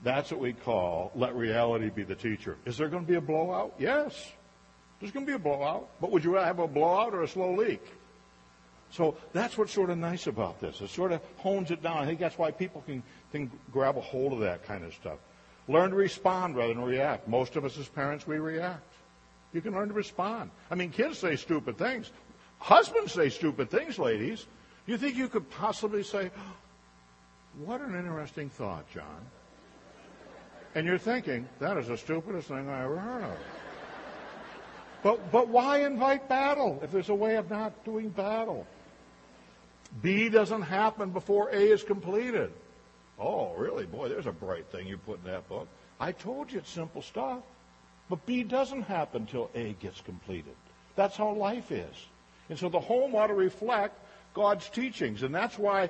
That's 0.04 0.32
what 0.32 0.40
we 0.40 0.54
call 0.54 1.12
let 1.16 1.36
reality 1.36 1.90
be 1.90 2.04
the 2.04 2.16
teacher. 2.16 2.58
Is 2.66 2.78
there 2.78 2.88
going 2.88 3.04
to 3.04 3.08
be 3.08 3.18
a 3.18 3.22
blowout? 3.22 3.74
Yes. 3.80 4.32
There's 5.00 5.12
going 5.12 5.26
to 5.26 5.30
be 5.30 5.36
a 5.36 5.40
blowout. 5.40 5.90
But 6.00 6.12
would 6.12 6.24
you 6.24 6.34
rather 6.34 6.48
have 6.48 6.60
a 6.60 6.68
blowout 6.68 7.14
or 7.14 7.24
a 7.24 7.28
slow 7.28 7.56
leak? 7.56 7.84
So 8.92 9.18
that's 9.34 9.58
what's 9.58 9.74
sort 9.74 9.90
of 9.90 9.98
nice 9.98 10.28
about 10.28 10.62
this. 10.62 10.80
It 10.82 10.90
sort 10.90 11.12
of 11.12 11.22
hones 11.38 11.72
it 11.72 11.84
down. 11.84 11.98
I 11.98 12.06
think 12.06 12.20
that's 12.20 12.38
why 12.38 12.52
people 12.52 12.82
can, 12.86 13.04
can 13.32 13.52
grab 13.72 13.98
a 13.98 14.02
hold 14.02 14.34
of 14.34 14.40
that 14.40 14.66
kind 14.66 14.86
of 14.86 14.94
stuff. 14.94 15.18
Learn 15.68 15.90
to 15.90 15.96
respond 15.96 16.56
rather 16.56 16.74
than 16.74 16.84
react. 16.84 17.28
Most 17.28 17.56
of 17.58 17.66
us 17.66 17.78
as 17.78 17.90
parents, 17.90 18.26
we 18.26 18.38
react. 18.38 18.82
You 19.54 19.62
can 19.62 19.74
learn 19.74 19.88
to 19.88 19.94
respond. 19.94 20.52
I 20.70 20.76
mean, 20.76 20.90
kids 20.90 21.20
say 21.20 21.36
stupid 21.36 21.78
things. 21.78 22.12
Husbands 22.60 23.14
say 23.14 23.30
stupid 23.30 23.70
things, 23.70 23.98
ladies. 23.98 24.46
You 24.86 24.98
think 24.98 25.16
you 25.16 25.28
could 25.28 25.50
possibly 25.50 26.04
say, 26.04 26.32
What 27.64 27.82
an 27.82 27.96
interesting 27.96 28.50
thought, 28.50 28.90
John? 28.94 29.26
And 30.76 30.86
you're 30.86 30.98
thinking, 30.98 31.48
That 31.60 31.78
is 31.78 31.88
the 31.88 31.98
stupidest 31.98 32.48
thing 32.48 32.70
I 32.70 32.84
ever 32.84 32.98
heard 32.98 33.24
of. 33.24 33.38
But, 35.04 35.32
but 35.32 35.48
why 35.48 35.86
invite 35.86 36.28
battle 36.28 36.80
if 36.84 36.92
there's 36.92 37.10
a 37.10 37.16
way 37.16 37.36
of 37.36 37.50
not 37.50 37.86
doing 37.86 38.10
battle? 38.10 38.66
B 40.02 40.30
doesn't 40.30 40.64
happen 40.64 41.12
before 41.12 41.50
A 41.50 41.60
is 41.60 41.84
completed. 41.84 42.52
Oh, 43.20 43.54
really? 43.56 43.86
Boy, 43.86 44.10
there's 44.10 44.26
a 44.28 44.32
bright 44.32 44.66
thing 44.68 44.88
you 44.88 44.98
put 44.98 45.20
in 45.24 45.32
that 45.32 45.48
book. 45.48 45.68
I 46.00 46.12
told 46.12 46.52
you 46.52 46.60
it's 46.60 46.70
simple 46.70 47.02
stuff. 47.02 47.40
But 48.10 48.26
B 48.26 48.44
doesn't 48.44 48.84
happen 48.84 49.24
until 49.24 49.50
A 49.54 49.74
gets 49.74 50.02
completed. 50.02 50.56
That's 50.96 51.18
how 51.18 51.34
life 51.34 51.72
is. 51.72 51.96
And 52.50 52.58
so 52.58 52.70
the 52.70 52.80
home 52.80 53.16
ought 53.16 53.28
to 53.28 53.34
reflect 53.34 54.00
God's 54.34 54.70
teachings. 54.70 55.24
And 55.24 55.34
that's 55.36 55.58
why 55.58 55.90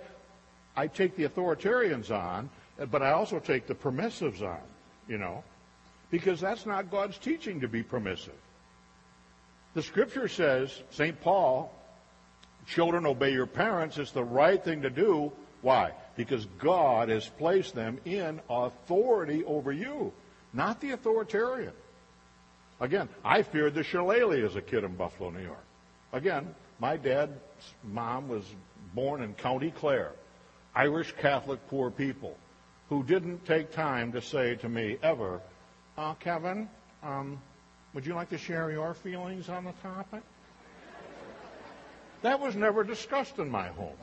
I 0.76 0.88
take 0.88 1.16
the 1.16 1.26
authoritarians 1.26 2.12
on, 2.12 2.50
but 2.90 3.02
I 3.02 3.12
also 3.12 3.40
take 3.40 3.68
the 3.68 3.76
permissives 3.76 4.42
on, 4.42 4.62
you 5.08 5.18
know, 5.18 5.44
because 6.10 6.40
that's 6.40 6.66
not 6.66 6.90
God's 6.90 7.18
teaching 7.18 7.62
to 7.62 7.68
be 7.68 7.84
permissive. 7.84 8.34
The 9.74 9.84
scripture 9.84 10.28
says, 10.28 10.82
St. 10.90 11.20
Paul, 11.22 11.74
children 12.66 13.06
obey 13.06 13.32
your 13.32 13.46
parents. 13.46 13.98
It's 13.98 14.12
the 14.12 14.24
right 14.24 14.64
thing 14.64 14.82
to 14.82 14.90
do. 14.90 15.32
Why? 15.62 15.92
Because 16.16 16.46
God 16.60 17.10
has 17.10 17.28
placed 17.28 17.76
them 17.76 18.00
in 18.06 18.40
authority 18.50 19.44
over 19.46 19.72
you, 19.72 20.14
not 20.54 20.82
the 20.82 20.92
authoritarian. 20.92 21.74
Again, 22.80 23.10
I 23.24 23.42
feared 23.42 23.74
the 23.74 23.84
shillelagh 23.84 24.46
as 24.46 24.56
a 24.56 24.62
kid 24.62 24.84
in 24.84 24.96
Buffalo, 24.96 25.30
New 25.32 25.44
York. 25.44 25.64
Again, 26.14 26.54
my 26.80 26.96
dad's 26.98 27.34
mom 27.84 28.30
was 28.30 28.44
born 28.94 29.24
in 29.24 29.34
County 29.34 29.72
Clare, 29.72 30.12
Irish 30.76 31.14
Catholic 31.20 31.60
poor 31.70 31.90
people, 31.90 32.38
who 32.90 33.04
didn't 33.04 33.46
take 33.46 33.72
time 33.72 34.12
to 34.12 34.22
say 34.22 34.56
to 34.56 34.70
me 34.70 34.98
ever, 35.02 35.42
uh, 35.98 36.14
Kevin, 36.16 36.70
um, 37.04 37.42
would 37.94 38.06
you 38.06 38.14
like 38.14 38.30
to 38.30 38.38
share 38.38 38.70
your 38.72 38.94
feelings 38.94 39.50
on 39.50 39.66
the 39.66 39.74
topic? 39.82 40.22
That 42.22 42.40
was 42.40 42.56
never 42.56 42.84
discussed 42.84 43.40
in 43.40 43.50
my 43.50 43.68
home. 43.70 43.98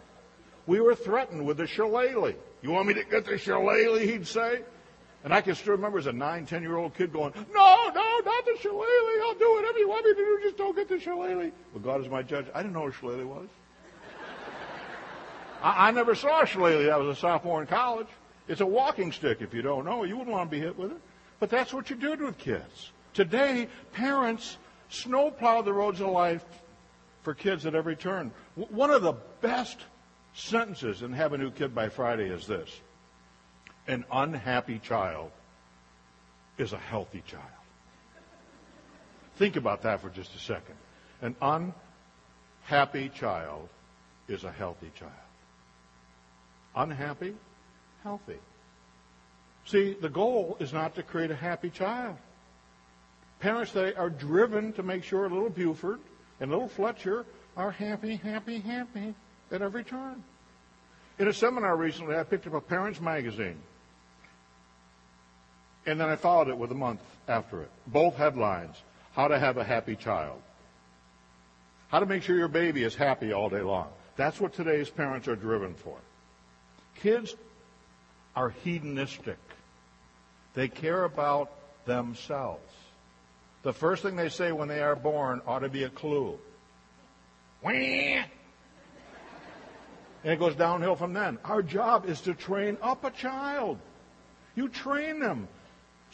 We 0.66 0.80
were 0.80 0.94
threatened 0.94 1.46
with 1.46 1.58
the 1.58 1.66
shillelagh. 1.66 2.34
You 2.62 2.70
want 2.70 2.88
me 2.88 2.94
to 2.94 3.04
get 3.04 3.24
the 3.24 3.38
shillelagh, 3.38 4.00
he'd 4.00 4.26
say? 4.26 4.62
And 5.24 5.32
I 5.32 5.40
can 5.40 5.54
still 5.54 5.72
remember 5.72 5.98
as 5.98 6.06
a 6.06 6.12
nine, 6.12 6.44
ten 6.46 6.62
year 6.62 6.76
old 6.76 6.94
kid 6.94 7.12
going, 7.12 7.32
No, 7.52 7.90
no, 7.94 8.03
not 8.20 8.44
the 8.44 8.57
shillelagh. 8.61 9.22
I'll 9.24 9.35
do 9.35 9.50
whatever 9.55 9.79
you 9.79 9.88
want 9.88 10.05
me 10.07 10.12
to 10.12 10.16
do. 10.16 10.38
Just 10.42 10.57
don't 10.57 10.77
get 10.77 10.88
the 10.88 11.00
shillelagh. 11.00 11.50
Well, 11.72 11.83
God 11.83 12.00
is 12.00 12.09
my 12.09 12.22
judge. 12.22 12.46
I 12.55 12.62
didn't 12.62 12.74
know 12.74 12.83
what 12.83 12.94
shillelagh 12.94 13.24
was. 13.24 13.48
I, 15.62 15.88
I 15.88 15.90
never 15.90 16.14
saw 16.14 16.42
a 16.42 16.46
shillelagh. 16.46 16.90
I 16.92 16.96
was 16.96 17.16
a 17.16 17.20
sophomore 17.20 17.61
in 17.61 17.66
college. 17.66 18.09
It's 18.46 18.61
a 18.61 18.66
walking 18.66 19.12
stick, 19.12 19.40
if 19.40 19.55
you 19.55 19.62
don't 19.62 19.85
know. 19.85 20.05
You 20.05 20.16
wouldn't 20.16 20.35
want 20.35 20.50
to 20.50 20.57
be 20.57 20.61
hit 20.61 20.79
with 20.79 20.92
it. 20.92 21.00
But 21.40 21.50
that's 21.50 21.72
what 21.72 21.90
you 21.90 21.96
did 21.96 22.20
with 22.20 22.38
kids. 22.38 22.92
Today, 23.14 23.68
parents 23.92 24.59
snowplow 24.88 25.62
the 25.62 25.72
roads 25.72 26.00
of 26.00 26.09
life 26.09 26.44
for 27.22 27.35
kids 27.35 27.64
at 27.64 27.74
every 27.74 27.96
turn. 27.96 28.31
One 28.55 28.90
of 28.90 29.03
the 29.03 29.14
best 29.40 29.79
sentences 30.35 31.03
in 31.03 31.12
Have 31.12 31.33
a 31.33 31.38
New 31.38 31.50
Kid 31.50 31.74
by 31.74 31.88
Friday 31.88 32.29
is 32.29 32.46
this 32.46 32.81
An 33.87 34.05
unhappy 34.12 34.79
child 34.79 35.31
is 36.59 36.72
a 36.72 36.79
healthy 36.79 37.22
child. 37.27 37.44
Think 39.36 39.56
about 39.56 39.82
that 39.82 40.00
for 40.00 40.10
just 40.10 40.34
a 40.34 40.38
second. 40.38 40.76
An 41.20 41.36
unhappy 42.70 43.08
child 43.08 43.68
is 44.28 44.44
a 44.44 44.52
healthy 44.52 44.90
child. 44.98 45.12
Unhappy, 46.76 47.34
healthy. 48.02 48.38
See, 49.66 49.96
the 50.00 50.08
goal 50.08 50.56
is 50.60 50.72
not 50.72 50.94
to 50.96 51.02
create 51.02 51.30
a 51.30 51.36
happy 51.36 51.70
child. 51.70 52.16
Parents 53.40 53.72
today 53.72 53.94
are 53.94 54.10
driven 54.10 54.72
to 54.74 54.82
make 54.82 55.04
sure 55.04 55.28
little 55.28 55.50
Buford 55.50 56.00
and 56.40 56.50
little 56.50 56.68
Fletcher 56.68 57.24
are 57.56 57.70
happy, 57.70 58.16
happy, 58.16 58.58
happy 58.60 59.14
at 59.50 59.62
every 59.62 59.84
turn. 59.84 60.22
In 61.18 61.28
a 61.28 61.32
seminar 61.32 61.76
recently, 61.76 62.16
I 62.16 62.24
picked 62.24 62.46
up 62.46 62.54
a 62.54 62.60
parents' 62.60 63.00
magazine. 63.00 63.58
And 65.86 66.00
then 66.00 66.08
I 66.08 66.16
followed 66.16 66.48
it 66.48 66.56
with 66.56 66.72
a 66.72 66.74
month 66.74 67.00
after 67.28 67.62
it. 67.62 67.70
Both 67.86 68.16
headlines 68.16 68.76
How 69.14 69.29
to 69.29 69.38
Have 69.38 69.57
a 69.57 69.64
Happy 69.64 69.96
Child. 69.96 70.40
How 71.88 72.00
to 72.00 72.07
make 72.07 72.22
sure 72.24 72.37
your 72.37 72.48
baby 72.48 72.83
is 72.83 72.94
happy 72.96 73.33
all 73.33 73.48
day 73.48 73.61
long. 73.61 73.88
That's 74.16 74.40
what 74.40 74.53
today's 74.53 74.90
parents 74.90 75.29
are 75.29 75.37
driven 75.37 75.74
for. 75.74 75.96
Kids 77.00 77.35
are 78.35 78.50
hedonistic, 78.50 79.38
they 80.55 80.68
care 80.68 81.05
about 81.05 81.53
themselves. 81.87 82.72
The 83.62 83.72
first 83.72 84.03
thing 84.03 84.16
they 84.16 84.29
say 84.29 84.53
when 84.53 84.68
they 84.68 84.81
are 84.81 84.96
born 84.96 85.40
ought 85.46 85.61
to 85.61 85.68
be 85.68 85.85
a 85.85 85.88
clue. 85.88 86.38
And 90.24 90.33
it 90.33 90.38
goes 90.38 90.55
downhill 90.55 90.96
from 90.96 91.12
then. 91.12 91.38
Our 91.44 91.62
job 91.62 92.07
is 92.07 92.20
to 92.22 92.35
train 92.35 92.77
up 92.83 93.05
a 93.05 93.11
child. 93.11 93.79
You 94.57 94.68
train 94.68 95.20
them. 95.20 95.48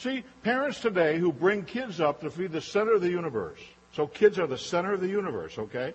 See, 0.01 0.25
parents 0.43 0.81
today 0.81 1.19
who 1.19 1.31
bring 1.31 1.63
kids 1.63 2.01
up 2.01 2.23
to 2.23 2.31
be 2.31 2.47
the 2.47 2.63
center 2.63 2.95
of 2.95 3.03
the 3.03 3.11
universe. 3.11 3.61
So 3.93 4.07
kids 4.07 4.39
are 4.39 4.47
the 4.47 4.57
center 4.57 4.95
of 4.95 5.03
the 5.03 5.09
universe, 5.09 5.59
okay? 5.59 5.93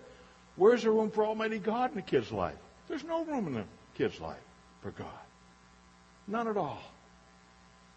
Where's 0.57 0.83
the 0.83 0.91
room 0.91 1.09
for 1.09 1.25
Almighty 1.25 1.57
God 1.57 1.91
in 1.91 1.97
a 1.97 2.03
kid's 2.03 2.31
life? 2.31 2.59
There's 2.87 3.03
no 3.03 3.25
room 3.25 3.47
in 3.47 3.53
the 3.53 3.63
kid's 3.95 4.21
life 4.21 4.43
for 4.83 4.91
God. 4.91 5.07
None 6.27 6.47
at 6.47 6.55
all. 6.55 6.83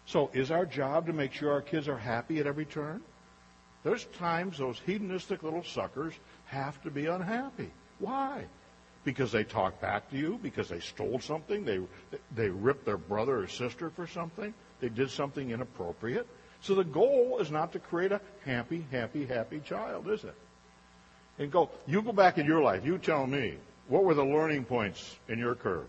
So 0.07 0.31
is 0.33 0.49
our 0.49 0.65
job 0.65 1.05
to 1.05 1.13
make 1.13 1.31
sure 1.31 1.51
our 1.51 1.61
kids 1.61 1.87
are 1.87 1.97
happy 1.97 2.39
at 2.39 2.47
every 2.47 2.65
turn? 2.65 3.01
There's 3.83 4.05
times 4.17 4.57
those 4.57 4.81
hedonistic 4.83 5.43
little 5.43 5.63
suckers 5.63 6.15
have 6.45 6.81
to 6.81 6.89
be 6.89 7.05
unhappy. 7.05 7.69
Why? 7.99 8.45
Because 9.03 9.31
they 9.31 9.43
talk 9.43 9.79
back 9.79 10.09
to 10.09 10.17
you, 10.17 10.39
because 10.41 10.69
they 10.69 10.79
stole 10.79 11.19
something, 11.19 11.65
they, 11.65 11.79
they 12.35 12.49
ripped 12.49 12.85
their 12.85 12.97
brother 12.97 13.41
or 13.41 13.47
sister 13.47 13.91
for 13.91 14.07
something, 14.07 14.55
they 14.79 14.89
did 14.89 15.09
something 15.09 15.51
inappropriate. 15.51 16.27
So 16.61 16.75
the 16.75 16.83
goal 16.83 17.39
is 17.39 17.51
not 17.51 17.71
to 17.73 17.79
create 17.79 18.11
a 18.11 18.21
happy, 18.45 18.85
happy, 18.91 19.25
happy 19.25 19.59
child, 19.59 20.09
is 20.09 20.23
it? 20.23 20.35
And 21.37 21.51
go, 21.51 21.69
you 21.87 22.01
go 22.01 22.11
back 22.11 22.37
in 22.37 22.45
your 22.45 22.61
life, 22.61 22.85
you 22.85 22.97
tell 22.97 23.25
me, 23.25 23.55
what 23.87 24.03
were 24.03 24.13
the 24.13 24.25
learning 24.25 24.65
points 24.65 25.15
in 25.29 25.39
your 25.39 25.55
curve? 25.55 25.87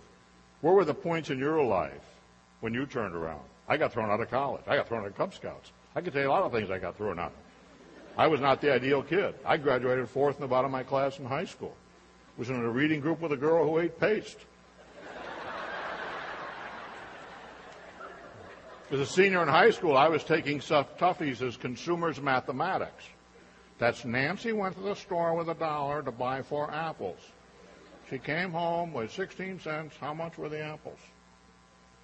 What 0.61 0.75
were 0.75 0.85
the 0.85 0.95
points 0.95 1.31
in 1.31 1.39
your 1.39 1.63
life 1.65 2.05
when 2.61 2.73
you 2.73 2.87
turned 2.87 3.15
around? 3.15 3.43
I 3.69 3.77
got 3.77 3.93
thrown 3.93 4.11
out 4.11 4.21
of 4.21 4.31
college. 4.31 4.63
I 4.67 4.77
got 4.77 4.89
thrown 4.89 5.03
out 5.03 5.09
of 5.09 5.17
Cub 5.17 5.35
Scouts. 5.35 5.73
I 5.95 6.01
could 6.01 6.13
tell 6.13 6.23
you 6.23 6.29
a 6.29 6.31
lot 6.31 6.43
of 6.45 6.53
things 6.53 6.71
I 6.71 6.79
got 6.79 6.97
thrown 6.97 7.19
out. 7.19 7.33
I 8.17 8.27
was 8.27 8.41
not 8.41 8.61
the 8.61 8.73
ideal 8.73 9.03
kid. 9.03 9.35
I 9.45 9.57
graduated 9.57 10.09
fourth 10.09 10.37
in 10.37 10.41
the 10.41 10.49
bottom 10.49 10.67
of 10.67 10.73
my 10.73 10.83
class 10.83 11.19
in 11.19 11.25
high 11.25 11.45
school. 11.45 11.75
Was 12.37 12.49
in 12.49 12.57
a 12.57 12.71
reading 12.71 13.01
group 13.01 13.21
with 13.21 13.33
a 13.33 13.37
girl 13.37 13.65
who 13.65 13.79
ate 13.79 13.99
paste. 13.99 14.39
As 18.91 18.99
a 18.99 19.07
senior 19.07 19.41
in 19.43 19.49
high 19.49 19.71
school, 19.71 19.97
I 19.97 20.09
was 20.09 20.25
taking 20.25 20.59
toughies 20.59 21.47
as 21.47 21.57
consumers 21.57 22.21
mathematics. 22.21 23.05
That's 23.79 24.05
Nancy 24.05 24.53
went 24.53 24.75
to 24.77 24.83
the 24.83 24.97
store 24.97 25.35
with 25.37 25.49
a 25.49 25.55
dollar 25.55 26.03
to 26.03 26.11
buy 26.11 26.43
four 26.43 26.71
apples. 26.73 27.21
She 28.11 28.19
came 28.19 28.51
home 28.51 28.93
with 28.93 29.13
16 29.13 29.61
cents. 29.61 29.95
How 30.01 30.13
much 30.13 30.37
were 30.37 30.49
the 30.49 30.61
apples? 30.61 30.99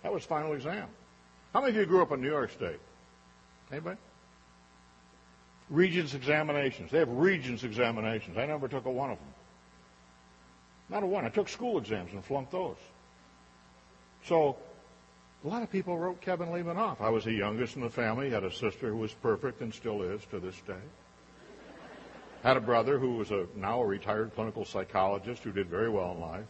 That 0.05 0.13
was 0.13 0.25
final 0.25 0.53
exam. 0.53 0.87
How 1.53 1.61
many 1.61 1.71
of 1.71 1.77
you 1.77 1.87
grew 1.87 2.03
up 2.03 2.13
in 2.13 2.21
New 2.21 2.31
York 2.31 2.53
State? 2.53 2.79
Anybody? 3.73 3.99
Regents 5.69 6.15
examinations. 6.15 6.93
They 6.93 6.99
have 7.01 7.09
Regents 7.09 7.65
examinations. 7.65 8.39
I 8.39 8.47
never 8.47 8.69
took 8.69 8.85
a 8.87 8.91
one 8.91 9.11
of 9.11 9.19
them. 9.19 9.35
Not 10.89 11.03
a 11.03 11.07
one. 11.07 11.25
I 11.25 11.31
took 11.31 11.49
school 11.49 11.79
exams 11.79 12.13
and 12.13 12.25
flunked 12.25 12.53
those. 12.53 12.77
So 14.25 14.57
a 15.47 15.49
lot 15.49 15.63
of 15.63 15.71
people 15.71 15.97
wrote 15.97 16.21
Kevin 16.21 16.51
Leman 16.51 16.77
off. 16.77 17.01
I 17.01 17.09
was 17.09 17.23
the 17.23 17.33
youngest 17.33 17.77
in 17.77 17.83
the 17.83 17.89
family, 17.89 18.31
had 18.31 18.43
a 18.43 18.53
sister 18.53 18.89
who 18.89 18.97
was 18.97 19.13
perfect 19.13 19.61
and 19.61 19.73
still 19.73 20.03
is 20.03 20.21
to 20.33 20.41
this 20.41 20.61
day. 20.67 20.75
Had 22.43 22.57
a 22.57 22.61
brother 22.61 22.99
who 22.99 23.13
was 23.13 23.31
a 23.31 23.47
now 23.55 23.81
a 23.81 23.87
retired 23.87 24.35
clinical 24.35 24.65
psychologist 24.65 25.45
who 25.45 25.53
did 25.53 25.69
very 25.69 25.89
well 25.89 26.13
in 26.13 26.21
life. 26.21 26.47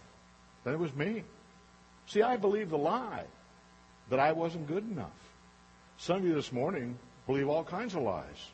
Then 0.65 0.73
it 0.73 0.79
was 0.79 0.95
me. 0.95 1.25
See, 2.07 2.23
I 2.23 2.39
believed 2.39 2.71
the 2.71 2.79
lie 2.79 3.25
that 4.09 4.19
I 4.19 4.33
wasn't 4.33 4.67
good 4.67 4.91
enough. 4.91 5.11
Some 5.99 6.19
of 6.19 6.25
you 6.25 6.35
this 6.35 6.51
morning 6.51 6.99
believe 7.27 7.49
all 7.49 7.65
kinds 7.65 7.95
of 7.95 8.03
lies. 8.03 8.51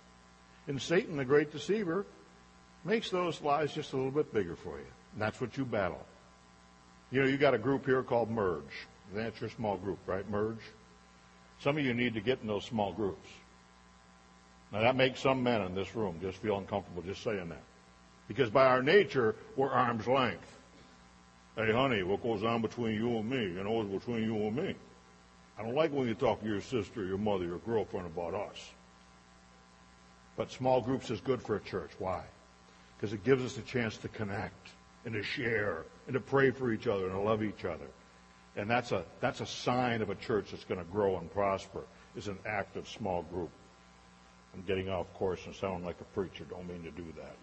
And 0.66 0.83
Satan, 0.83 1.16
the 1.16 1.24
great 1.24 1.52
deceiver, 1.52 2.05
makes 2.85 3.11
those 3.11 3.40
lies 3.42 3.72
just 3.72 3.92
a 3.92 3.96
little 3.96 4.11
bit 4.11 4.35
bigger 4.35 4.57
for 4.57 4.76
you. 4.78 4.87
And 5.12 5.22
that's 5.22 5.40
what 5.40 5.57
you 5.57 5.64
battle. 5.64 6.05
You 7.12 7.20
know, 7.22 7.28
you 7.28 7.37
got 7.37 7.55
a 7.55 7.59
group 7.59 7.87
here 7.87 8.02
called 8.02 8.28
Merge. 8.28 8.88
That's 9.14 9.40
your 9.40 9.51
small 9.51 9.77
group, 9.77 9.98
right? 10.07 10.29
Merge. 10.29 10.62
Some 11.61 11.79
of 11.79 11.85
you 11.85 11.94
need 11.94 12.14
to 12.14 12.20
get 12.20 12.40
in 12.40 12.48
those 12.48 12.64
small 12.64 12.92
groups. 12.92 13.29
Now 14.72 14.81
that 14.81 14.96
makes 14.96 15.20
some 15.20 15.42
men 15.42 15.61
in 15.62 15.75
this 15.75 15.94
room 15.94 16.18
just 16.20 16.38
feel 16.38 16.57
uncomfortable 16.57 17.03
just 17.03 17.22
saying 17.22 17.51
that. 17.51 17.62
Because 18.27 18.51
by 18.51 18.66
our 18.66 18.83
nature, 18.83 19.37
we're 19.57 19.70
arm's 19.70 20.07
length. 20.07 20.59
Hey 21.57 21.70
honey, 21.70 22.03
what 22.03 22.22
goes 22.22 22.42
on 22.42 22.62
between 22.62 22.94
you 22.94 23.18
and 23.18 23.29
me, 23.29 23.42
you 23.42 23.62
know, 23.62 23.83
is 23.83 23.88
between 23.88 24.22
you 24.25 24.35
and 24.37 24.57
me. 24.57 24.75
I 25.59 25.62
don't 25.62 25.75
like 25.75 25.92
when 25.92 26.09
you 26.09 26.14
talk 26.14 26.40
to 26.40 26.46
your 26.46 26.62
sister, 26.62 27.05
your 27.05 27.18
mother, 27.18 27.44
your 27.44 27.59
girlfriend 27.59 28.07
about 28.07 28.35
us. 28.35 28.70
But 30.37 30.51
small 30.51 30.81
groups 30.81 31.11
is 31.11 31.20
good 31.20 31.42
for 31.42 31.57
a 31.57 31.61
church. 31.61 31.90
Why? 31.98 32.22
Because 32.96 33.12
it 33.12 33.22
gives 33.22 33.44
us 33.44 33.59
a 33.59 33.62
chance 33.62 33.98
to 33.98 34.09
connect 34.09 34.70
and 35.05 35.12
to 35.12 35.22
share 35.22 35.85
and 36.07 36.14
to 36.14 36.20
pray 36.20 36.51
for 36.51 36.72
each 36.72 36.87
other 36.87 37.05
and 37.05 37.12
to 37.12 37.20
love 37.20 37.42
each 37.42 37.66
other. 37.66 37.87
And 38.56 38.68
that's 38.68 38.92
a, 38.92 39.04
that's 39.20 39.40
a 39.40 39.46
sign 39.46 40.02
of 40.02 40.10
a 40.10 40.14
church 40.14 40.50
that's 40.50 40.64
going 40.64 40.80
to 40.80 40.90
grow 40.90 41.16
and 41.18 41.32
prosper, 41.32 41.80
is 42.14 42.28
an 42.28 42.38
active 42.44 42.88
small 42.88 43.22
group. 43.22 43.50
I'm 44.54 44.62
getting 44.62 44.90
off 44.90 45.12
course 45.14 45.40
and 45.46 45.54
sounding 45.54 45.84
like 45.84 46.00
a 46.00 46.04
preacher. 46.04 46.44
Don't 46.44 46.68
mean 46.68 46.82
to 46.82 46.90
do 46.90 47.06
that. 47.16 47.36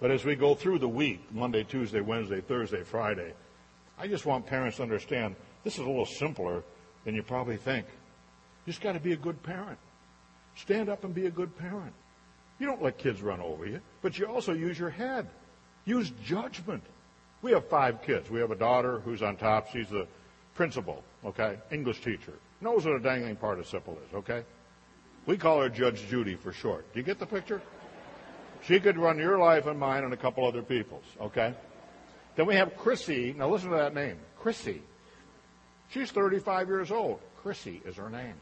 But 0.00 0.10
as 0.10 0.24
we 0.24 0.36
go 0.36 0.54
through 0.54 0.78
the 0.78 0.88
week, 0.88 1.20
Monday, 1.32 1.64
Tuesday, 1.64 2.00
Wednesday, 2.00 2.40
Thursday, 2.40 2.82
Friday, 2.82 3.32
I 3.98 4.06
just 4.06 4.26
want 4.26 4.46
parents 4.46 4.76
to 4.76 4.82
understand 4.82 5.36
this 5.64 5.74
is 5.74 5.80
a 5.80 5.88
little 5.88 6.06
simpler 6.06 6.62
than 7.04 7.14
you 7.14 7.22
probably 7.22 7.56
think. 7.56 7.86
You 8.66 8.72
just 8.72 8.82
got 8.82 8.92
to 8.92 9.00
be 9.00 9.12
a 9.12 9.16
good 9.16 9.42
parent. 9.42 9.78
Stand 10.56 10.88
up 10.88 11.04
and 11.04 11.14
be 11.14 11.26
a 11.26 11.30
good 11.30 11.56
parent. 11.56 11.92
You 12.58 12.66
don't 12.66 12.82
let 12.82 12.98
kids 12.98 13.22
run 13.22 13.40
over 13.40 13.66
you, 13.66 13.80
but 14.02 14.18
you 14.18 14.26
also 14.26 14.52
use 14.52 14.78
your 14.78 14.90
head. 14.90 15.28
Use 15.84 16.12
judgment. 16.24 16.82
We 17.42 17.50
have 17.52 17.68
five 17.68 18.02
kids. 18.02 18.30
We 18.30 18.40
have 18.40 18.52
a 18.52 18.56
daughter 18.56 19.00
who's 19.00 19.22
on 19.22 19.36
top. 19.36 19.68
She's 19.70 19.88
the 19.88 20.06
principal, 20.54 21.02
okay? 21.24 21.58
English 21.70 22.00
teacher. 22.00 22.34
Knows 22.60 22.86
what 22.86 22.94
a 22.94 23.00
dangling 23.00 23.36
participle 23.36 23.98
is, 24.08 24.14
okay? 24.14 24.44
We 25.26 25.36
call 25.36 25.60
her 25.60 25.68
Judge 25.68 26.06
Judy 26.08 26.36
for 26.36 26.52
short. 26.52 26.90
Do 26.92 27.00
you 27.00 27.04
get 27.04 27.18
the 27.18 27.26
picture? 27.26 27.60
She 28.64 28.78
could 28.78 28.96
run 28.96 29.18
your 29.18 29.38
life 29.38 29.66
and 29.66 29.78
mine 29.78 30.04
and 30.04 30.12
a 30.12 30.16
couple 30.16 30.46
other 30.46 30.62
people's, 30.62 31.04
okay? 31.20 31.54
Then 32.36 32.46
we 32.46 32.54
have 32.54 32.76
Chrissy. 32.76 33.34
Now 33.36 33.48
listen 33.48 33.70
to 33.70 33.76
that 33.76 33.94
name. 33.94 34.18
Chrissy. 34.38 34.80
She's 35.90 36.10
35 36.12 36.68
years 36.68 36.90
old. 36.90 37.20
Chrissy 37.42 37.82
is 37.84 37.96
her 37.96 38.08
name. 38.08 38.34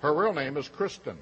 Her 0.00 0.14
real 0.14 0.32
name 0.32 0.56
is 0.56 0.66
Kristen. 0.66 1.18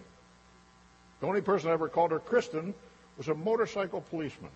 The 1.21 1.27
only 1.27 1.43
person 1.43 1.69
I 1.69 1.73
ever 1.73 1.89
called 1.89 2.13
her 2.13 2.21
Kristen 2.21 2.75
was 3.19 3.29
a 3.29 3.35
motorcycle 3.35 4.01
policeman. 4.01 4.51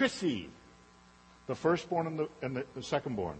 Chrissy, 0.00 0.48
the 1.46 1.54
firstborn 1.54 2.06
and 2.06 2.18
the, 2.18 2.28
and 2.40 2.56
the, 2.56 2.64
the 2.74 2.80
secondborn, 2.80 3.34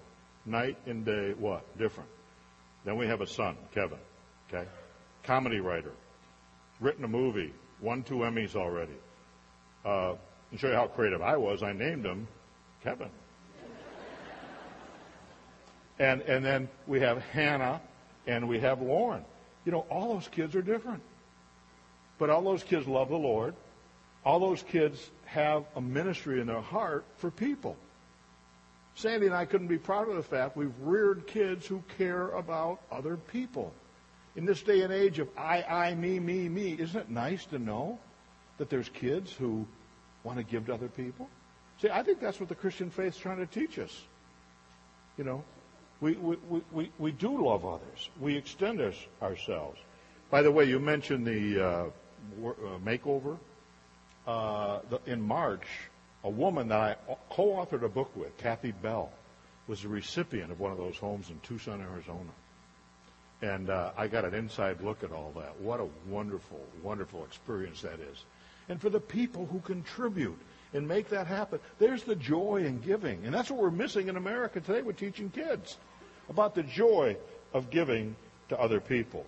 night 0.44 0.76
and 0.84 1.06
day, 1.06 1.32
what? 1.38 1.64
Different. 1.78 2.10
Then 2.84 2.98
we 2.98 3.06
have 3.06 3.22
a 3.22 3.26
son, 3.26 3.56
Kevin, 3.74 3.96
okay? 4.46 4.68
Comedy 5.22 5.60
writer, 5.60 5.92
written 6.78 7.02
a 7.02 7.08
movie, 7.08 7.54
won 7.80 8.02
two 8.02 8.16
Emmys 8.16 8.56
already. 8.56 8.92
Uh, 9.86 10.16
to 10.52 10.58
show 10.58 10.68
you 10.68 10.74
how 10.74 10.86
creative 10.86 11.22
I 11.22 11.38
was, 11.38 11.62
I 11.62 11.72
named 11.72 12.04
him 12.04 12.28
Kevin. 12.84 13.08
and, 15.98 16.20
and 16.20 16.44
then 16.44 16.68
we 16.86 17.00
have 17.00 17.22
Hannah 17.22 17.80
and 18.26 18.46
we 18.46 18.60
have 18.60 18.82
Lauren. 18.82 19.24
You 19.64 19.72
know, 19.72 19.86
all 19.88 20.12
those 20.12 20.28
kids 20.28 20.54
are 20.54 20.60
different. 20.60 21.02
But 22.18 22.28
all 22.28 22.42
those 22.42 22.62
kids 22.62 22.86
love 22.86 23.08
the 23.08 23.16
Lord. 23.16 23.54
All 24.24 24.38
those 24.38 24.62
kids 24.62 25.10
have 25.26 25.64
a 25.76 25.80
ministry 25.80 26.40
in 26.40 26.46
their 26.46 26.60
heart 26.60 27.04
for 27.16 27.30
people. 27.30 27.76
Sandy 28.94 29.26
and 29.26 29.34
I 29.34 29.44
couldn't 29.44 29.68
be 29.68 29.78
prouder 29.78 30.10
of 30.10 30.16
the 30.16 30.22
fact 30.22 30.56
we've 30.56 30.74
reared 30.82 31.26
kids 31.26 31.66
who 31.66 31.82
care 31.96 32.28
about 32.30 32.80
other 32.90 33.16
people. 33.16 33.72
In 34.36 34.44
this 34.44 34.62
day 34.62 34.82
and 34.82 34.92
age 34.92 35.18
of 35.18 35.28
I, 35.38 35.62
I, 35.62 35.94
me, 35.94 36.18
me, 36.18 36.48
me, 36.48 36.76
isn't 36.78 37.00
it 37.00 37.10
nice 37.10 37.44
to 37.46 37.58
know 37.58 37.98
that 38.58 38.68
there's 38.68 38.88
kids 38.88 39.32
who 39.32 39.66
want 40.22 40.38
to 40.38 40.44
give 40.44 40.66
to 40.66 40.74
other 40.74 40.88
people? 40.88 41.28
See, 41.80 41.88
I 41.88 42.02
think 42.02 42.20
that's 42.20 42.38
what 42.38 42.48
the 42.48 42.54
Christian 42.54 42.90
faith's 42.90 43.16
trying 43.16 43.38
to 43.38 43.46
teach 43.46 43.78
us. 43.78 43.96
You 45.16 45.24
know, 45.24 45.44
we, 46.00 46.12
we, 46.12 46.36
we, 46.70 46.92
we 46.98 47.12
do 47.12 47.44
love 47.44 47.64
others. 47.64 48.10
We 48.20 48.36
extend 48.36 48.80
us, 48.80 48.94
ourselves. 49.22 49.78
By 50.30 50.42
the 50.42 50.50
way, 50.50 50.64
you 50.64 50.78
mentioned 50.78 51.26
the 51.26 51.60
uh, 51.60 51.66
uh, 51.66 52.78
makeover 52.84 53.38
uh, 54.26 54.80
in 55.06 55.20
March, 55.20 55.66
a 56.24 56.30
woman 56.30 56.68
that 56.68 56.80
I 56.80 57.14
co-authored 57.30 57.82
a 57.82 57.88
book 57.88 58.10
with, 58.14 58.36
Kathy 58.38 58.72
Bell, 58.72 59.10
was 59.66 59.84
a 59.84 59.88
recipient 59.88 60.50
of 60.50 60.60
one 60.60 60.72
of 60.72 60.78
those 60.78 60.96
homes 60.96 61.30
in 61.30 61.38
Tucson, 61.40 61.80
Arizona. 61.80 62.30
And 63.42 63.70
uh, 63.70 63.92
I 63.96 64.08
got 64.08 64.24
an 64.24 64.34
inside 64.34 64.82
look 64.82 65.02
at 65.02 65.12
all 65.12 65.32
that. 65.36 65.58
What 65.60 65.80
a 65.80 65.88
wonderful, 66.08 66.60
wonderful 66.82 67.24
experience 67.24 67.80
that 67.82 67.98
is. 68.00 68.24
And 68.68 68.80
for 68.80 68.90
the 68.90 69.00
people 69.00 69.46
who 69.46 69.60
contribute 69.60 70.38
and 70.74 70.86
make 70.86 71.08
that 71.08 71.26
happen, 71.26 71.58
there's 71.78 72.04
the 72.04 72.16
joy 72.16 72.64
in 72.66 72.80
giving. 72.80 73.24
And 73.24 73.34
that's 73.34 73.50
what 73.50 73.60
we're 73.60 73.70
missing 73.70 74.08
in 74.08 74.16
America 74.16 74.60
today 74.60 74.82
with 74.82 74.96
teaching 74.96 75.30
kids 75.30 75.78
about 76.28 76.54
the 76.54 76.62
joy 76.62 77.16
of 77.52 77.70
giving 77.70 78.14
to 78.50 78.60
other 78.60 78.80
people. 78.80 79.24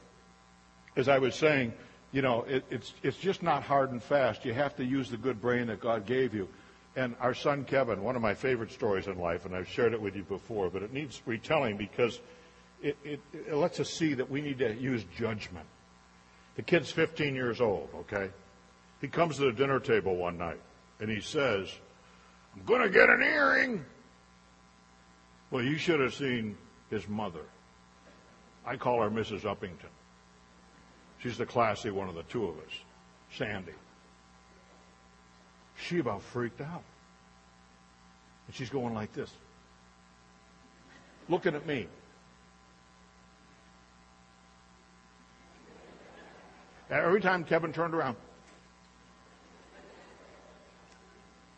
As 0.94 1.08
I 1.08 1.18
was 1.18 1.34
saying, 1.34 1.72
you 2.12 2.20
know, 2.22 2.42
it, 2.42 2.64
it's, 2.70 2.92
it's 3.02 3.16
just 3.16 3.42
not 3.42 3.62
hard 3.62 3.90
and 3.90 4.02
fast. 4.02 4.44
You 4.44 4.52
have 4.52 4.76
to 4.76 4.84
use 4.84 5.10
the 5.10 5.16
good 5.16 5.40
brain 5.40 5.66
that 5.68 5.80
God 5.80 6.06
gave 6.06 6.34
you. 6.34 6.48
And 6.94 7.16
our 7.20 7.32
son 7.32 7.64
Kevin, 7.64 8.02
one 8.02 8.16
of 8.16 8.22
my 8.22 8.34
favorite 8.34 8.70
stories 8.70 9.06
in 9.06 9.18
life, 9.18 9.46
and 9.46 9.56
I've 9.56 9.68
shared 9.68 9.94
it 9.94 10.00
with 10.00 10.14
you 10.14 10.24
before, 10.24 10.68
but 10.68 10.82
it 10.82 10.92
needs 10.92 11.22
retelling 11.24 11.78
because 11.78 12.20
it, 12.82 12.98
it, 13.02 13.20
it 13.32 13.54
lets 13.54 13.80
us 13.80 13.88
see 13.88 14.12
that 14.14 14.30
we 14.30 14.42
need 14.42 14.58
to 14.58 14.74
use 14.74 15.04
judgment. 15.16 15.66
The 16.56 16.62
kid's 16.62 16.90
15 16.90 17.34
years 17.34 17.62
old, 17.62 17.88
okay? 17.94 18.28
He 19.00 19.08
comes 19.08 19.36
to 19.36 19.46
the 19.46 19.52
dinner 19.52 19.80
table 19.80 20.16
one 20.16 20.36
night 20.36 20.60
and 21.00 21.10
he 21.10 21.22
says, 21.22 21.72
I'm 22.54 22.64
going 22.64 22.82
to 22.82 22.90
get 22.90 23.08
an 23.08 23.22
earring. 23.22 23.84
Well, 25.50 25.62
you 25.62 25.78
should 25.78 26.00
have 26.00 26.12
seen 26.12 26.58
his 26.90 27.08
mother. 27.08 27.44
I 28.66 28.76
call 28.76 29.00
her 29.00 29.10
Mrs. 29.10 29.42
Uppington. 29.42 29.88
She's 31.22 31.38
the 31.38 31.46
classy 31.46 31.90
one 31.90 32.08
of 32.08 32.16
the 32.16 32.24
two 32.24 32.46
of 32.46 32.58
us, 32.58 32.72
Sandy. 33.36 33.72
She 35.76 35.98
about 35.98 36.22
freaked 36.22 36.60
out. 36.60 36.82
And 38.46 38.56
she's 38.56 38.70
going 38.70 38.92
like 38.92 39.12
this, 39.12 39.30
looking 41.28 41.54
at 41.54 41.64
me. 41.64 41.86
Every 46.90 47.20
time 47.20 47.44
Kevin 47.44 47.72
turned 47.72 47.94
around, 47.94 48.16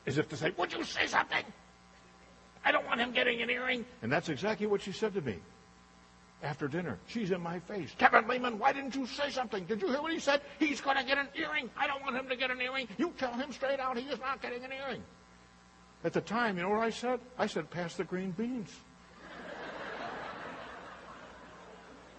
as 0.06 0.18
if 0.18 0.28
to 0.28 0.36
say, 0.36 0.52
Would 0.58 0.74
you 0.74 0.84
say 0.84 1.06
something? 1.06 1.44
I 2.66 2.70
don't 2.70 2.86
want 2.86 3.00
him 3.00 3.12
getting 3.12 3.40
an 3.40 3.48
earring. 3.48 3.86
And 4.02 4.12
that's 4.12 4.28
exactly 4.28 4.66
what 4.66 4.82
she 4.82 4.92
said 4.92 5.14
to 5.14 5.22
me 5.22 5.38
after 6.44 6.68
dinner. 6.68 6.98
She's 7.06 7.30
in 7.30 7.40
my 7.40 7.58
face. 7.60 7.90
Kevin 7.98 8.28
Leman, 8.28 8.58
why 8.58 8.72
didn't 8.72 8.94
you 8.94 9.06
say 9.06 9.30
something? 9.30 9.64
Did 9.64 9.80
you 9.82 9.88
hear 9.88 10.02
what 10.02 10.12
he 10.12 10.20
said? 10.20 10.42
He's 10.58 10.80
going 10.80 10.96
to 10.96 11.04
get 11.04 11.18
an 11.18 11.28
earring. 11.34 11.70
I 11.76 11.86
don't 11.86 12.02
want 12.02 12.16
him 12.16 12.28
to 12.28 12.36
get 12.36 12.50
an 12.50 12.60
earring. 12.60 12.86
You 12.98 13.12
tell 13.18 13.32
him 13.32 13.50
straight 13.50 13.80
out 13.80 13.96
he 13.96 14.04
is 14.04 14.20
not 14.20 14.42
getting 14.42 14.62
an 14.62 14.70
earring. 14.72 15.02
At 16.04 16.12
the 16.12 16.20
time, 16.20 16.58
you 16.58 16.62
know 16.62 16.68
what 16.68 16.80
I 16.80 16.90
said? 16.90 17.18
I 17.38 17.46
said, 17.46 17.70
pass 17.70 17.94
the 17.94 18.04
green 18.04 18.32
beans. 18.32 18.70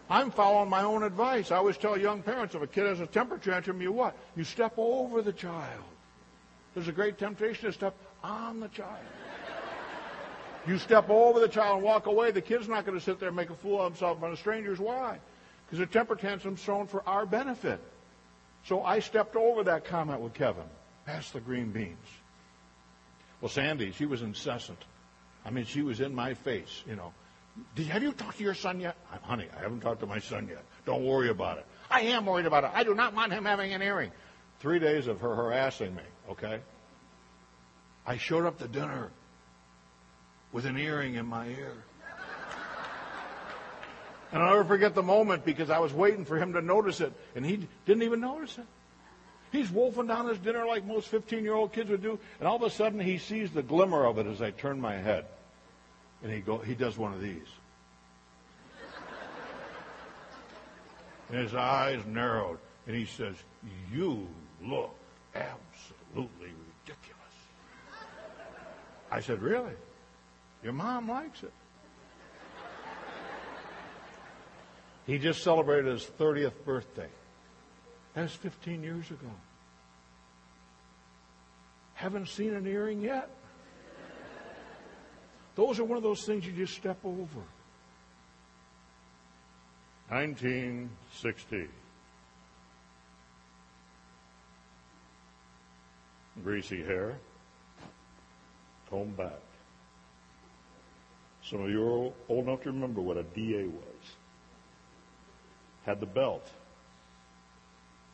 I'm 0.10 0.30
following 0.30 0.70
my 0.70 0.84
own 0.84 1.04
advice. 1.04 1.52
I 1.52 1.58
always 1.58 1.78
tell 1.78 1.98
young 1.98 2.22
parents 2.22 2.54
if 2.54 2.62
a 2.62 2.68
kid 2.68 2.86
has 2.86 3.00
a 3.00 3.08
temper 3.08 3.38
tantrum, 3.38 3.82
you 3.82 3.92
what? 3.92 4.16
You 4.36 4.44
step 4.44 4.74
over 4.78 5.22
the 5.22 5.34
child. 5.34 5.84
There's 6.74 6.88
a 6.88 6.92
great 6.92 7.18
temptation 7.18 7.66
to 7.66 7.72
step 7.72 7.96
on 8.24 8.60
the 8.60 8.68
child. 8.68 9.06
You 10.67 10.78
step 10.80 11.10
over 11.10 11.39
the 11.39 11.47
child 11.47 11.78
and 11.78 11.84
walk 11.84 12.08
away, 12.08 12.32
the 12.32 12.41
kid's 12.41 12.67
not 12.67 12.86
going 12.86 12.97
to 12.97 13.04
sit 13.04 13.19
there 13.19 13.30
and 13.30 13.36
make 13.36 13.49
a 13.49 13.56
fool 13.56 13.82
of 13.82 13.91
himself 13.91 14.15
in 14.15 14.19
front 14.19 14.34
of 14.34 14.39
strangers. 14.39 14.80
Why? 14.80 15.19
Because 15.65 15.80
a 15.80 15.86
temper 15.86 16.15
tantrum's 16.15 16.63
thrown 16.63 16.88
for 16.88 17.08
our 17.08 17.25
benefit. 17.25 17.80
So 18.65 18.84
I 18.84 18.99
stepped 18.99 19.36
over 19.36 19.63
that 19.65 19.86
comment 19.86 20.21
with 20.21 20.34
Kevin. 20.34 20.63
Pass 21.06 21.30
the 21.32 21.39
green 21.39 21.71
beans. 21.71 22.08
Well, 23.41 23.49
Sandy, 23.49 23.91
she 23.91 24.06
was 24.06 24.23
incessant. 24.23 24.80
I 25.45 25.51
mean, 25.51 25.65
she 25.65 25.84
was 25.84 25.99
in 25.99 26.15
my 26.15 26.34
face, 26.34 26.84
you 26.88 26.95
know. 26.95 27.13
Have 27.89 28.01
you 28.01 28.12
talked 28.12 28.38
to 28.39 28.43
your 28.43 28.56
son 28.56 28.80
yet? 28.80 28.97
Honey, 29.21 29.47
I 29.56 29.62
haven't 29.62 29.82
talked 29.82 29.99
to 29.99 30.08
my 30.08 30.19
son 30.19 30.47
yet. 30.49 30.63
Don't 30.86 31.06
worry 31.06 31.30
about 31.30 31.60
it. 31.60 31.65
I 31.91 32.01
am 32.01 32.25
worried 32.25 32.47
about 32.47 32.63
it. 32.63 32.71
I 32.73 32.84
do 32.84 32.95
not 32.95 33.13
want 33.13 33.32
him 33.32 33.45
having 33.45 33.73
an 33.73 33.82
earring. 33.82 34.12
Three 34.60 34.80
days 34.80 35.08
of 35.08 35.21
her 35.21 35.36
harassing 35.36 35.95
me, 35.95 36.04
okay? 36.32 36.60
I 38.06 38.17
showed 38.17 38.45
up 38.45 38.58
to 38.60 38.67
dinner 38.67 39.12
with 40.56 40.65
an 40.65 40.78
earring 40.78 41.15
in 41.15 41.26
my 41.26 41.46
ear. 41.50 41.74
And 44.32 44.41
I'll 44.41 44.52
never 44.52 44.63
forget 44.63 44.96
the 44.96 45.04
moment 45.04 45.44
because 45.44 45.70
I 45.70 45.80
was 45.80 45.91
waiting 45.91 46.24
for 46.24 46.38
him 46.38 46.54
to 46.54 46.62
notice 46.62 47.02
it, 47.02 47.12
and 47.36 47.46
he 47.46 47.68
didn't 47.86 48.04
even 48.04 48.22
notice 48.22 48.58
it. 48.58 48.63
He's 49.52 49.70
wolfing 49.70 50.08
down 50.08 50.30
his 50.30 50.38
dinner 50.38 50.65
like 50.65 50.86
most 50.86 51.10
15 51.10 51.44
year 51.44 51.54
old 51.54 51.74
kids 51.74 51.89
would 51.89 52.02
do, 52.02 52.18
and 52.39 52.48
all 52.48 52.56
of 52.56 52.62
a 52.62 52.70
sudden 52.70 53.02
he 53.02 53.18
sees 53.18 53.52
the 53.52 53.62
glimmer 53.62 54.06
of 54.06 54.18
it 54.18 54.28
as 54.28 54.41
I 54.41 54.52
turn 54.52 54.80
my 54.80 54.96
head. 54.96 55.26
And 56.24 56.32
he, 56.32 56.39
go, 56.39 56.60
he 56.60 56.74
does 56.74 56.98
one 56.98 57.12
of 57.12 57.22
these. 57.22 57.48
and 61.32 61.38
his 61.38 61.54
eyes 61.54 62.00
narrowed, 62.06 62.60
and 62.88 62.96
he 62.96 63.04
says, 63.04 63.36
You 63.91 64.26
look 64.63 64.96
absolutely 65.36 66.54
ridiculous. 66.86 67.36
I 69.12 69.20
said, 69.20 69.41
Really? 69.41 69.74
Your 70.65 70.73
mom 70.73 71.08
likes 71.08 71.43
it. 71.43 71.54
He 75.06 75.19
just 75.19 75.43
celebrated 75.43 75.91
his 75.91 76.10
30th 76.19 76.65
birthday. 76.65 77.10
That 78.15 78.23
was 78.23 78.34
15 78.34 78.82
years 78.82 79.12
ago. 79.12 79.30
Haven't 81.93 82.30
seen 82.30 82.56
an 82.56 82.65
earring 82.65 83.01
yet? 83.01 83.30
Those 85.54 85.80
are 85.80 85.84
one 85.84 85.97
of 85.97 86.04
those 86.04 86.25
things 86.25 86.47
you 86.47 86.51
just 86.51 86.73
step 86.73 86.97
over. 87.06 87.43
1960. 90.10 91.67
Greasy 96.43 96.84
hair, 96.84 97.19
combed 98.89 99.15
back. 99.15 99.44
Some 101.49 101.62
of 101.62 101.69
you 101.69 101.84
are 101.84 102.12
old 102.27 102.47
enough 102.47 102.63
to 102.63 102.71
remember 102.71 103.01
what 103.01 103.17
a 103.17 103.23
DA 103.23 103.65
was. 103.65 104.15
Had 105.86 105.99
the 105.99 106.08
belt 106.08 106.47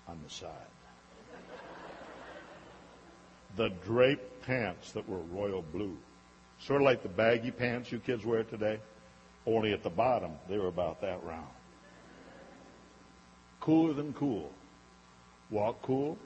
on 0.07 0.19
the 0.21 0.29
side. 0.29 0.51
The 3.55 3.69
draped 3.85 4.41
pants 4.41 4.91
that 4.91 5.07
were 5.07 5.19
royal 5.19 5.61
blue. 5.61 5.97
Sort 6.59 6.81
of 6.81 6.85
like 6.85 7.03
the 7.03 7.09
baggy 7.09 7.51
pants 7.51 7.91
you 7.91 7.99
kids 7.99 8.25
wear 8.25 8.43
today, 8.43 8.79
only 9.45 9.71
at 9.71 9.81
the 9.81 9.89
bottom 9.89 10.31
they 10.49 10.57
were 10.57 10.67
about 10.67 10.99
that 11.01 11.23
round. 11.23 11.47
Cooler 13.61 13.93
than 13.93 14.13
cool. 14.13 14.51
Walk 15.49 15.81
cool, 15.81 16.17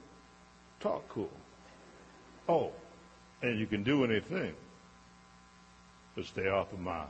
talk 0.80 1.08
cool. 1.08 1.30
Oh, 2.48 2.72
and 3.42 3.58
you 3.58 3.66
can 3.66 3.82
do 3.82 4.04
anything 4.04 4.54
but 6.16 6.24
stay 6.24 6.48
off 6.48 6.72
of 6.72 6.80
my 6.80 7.04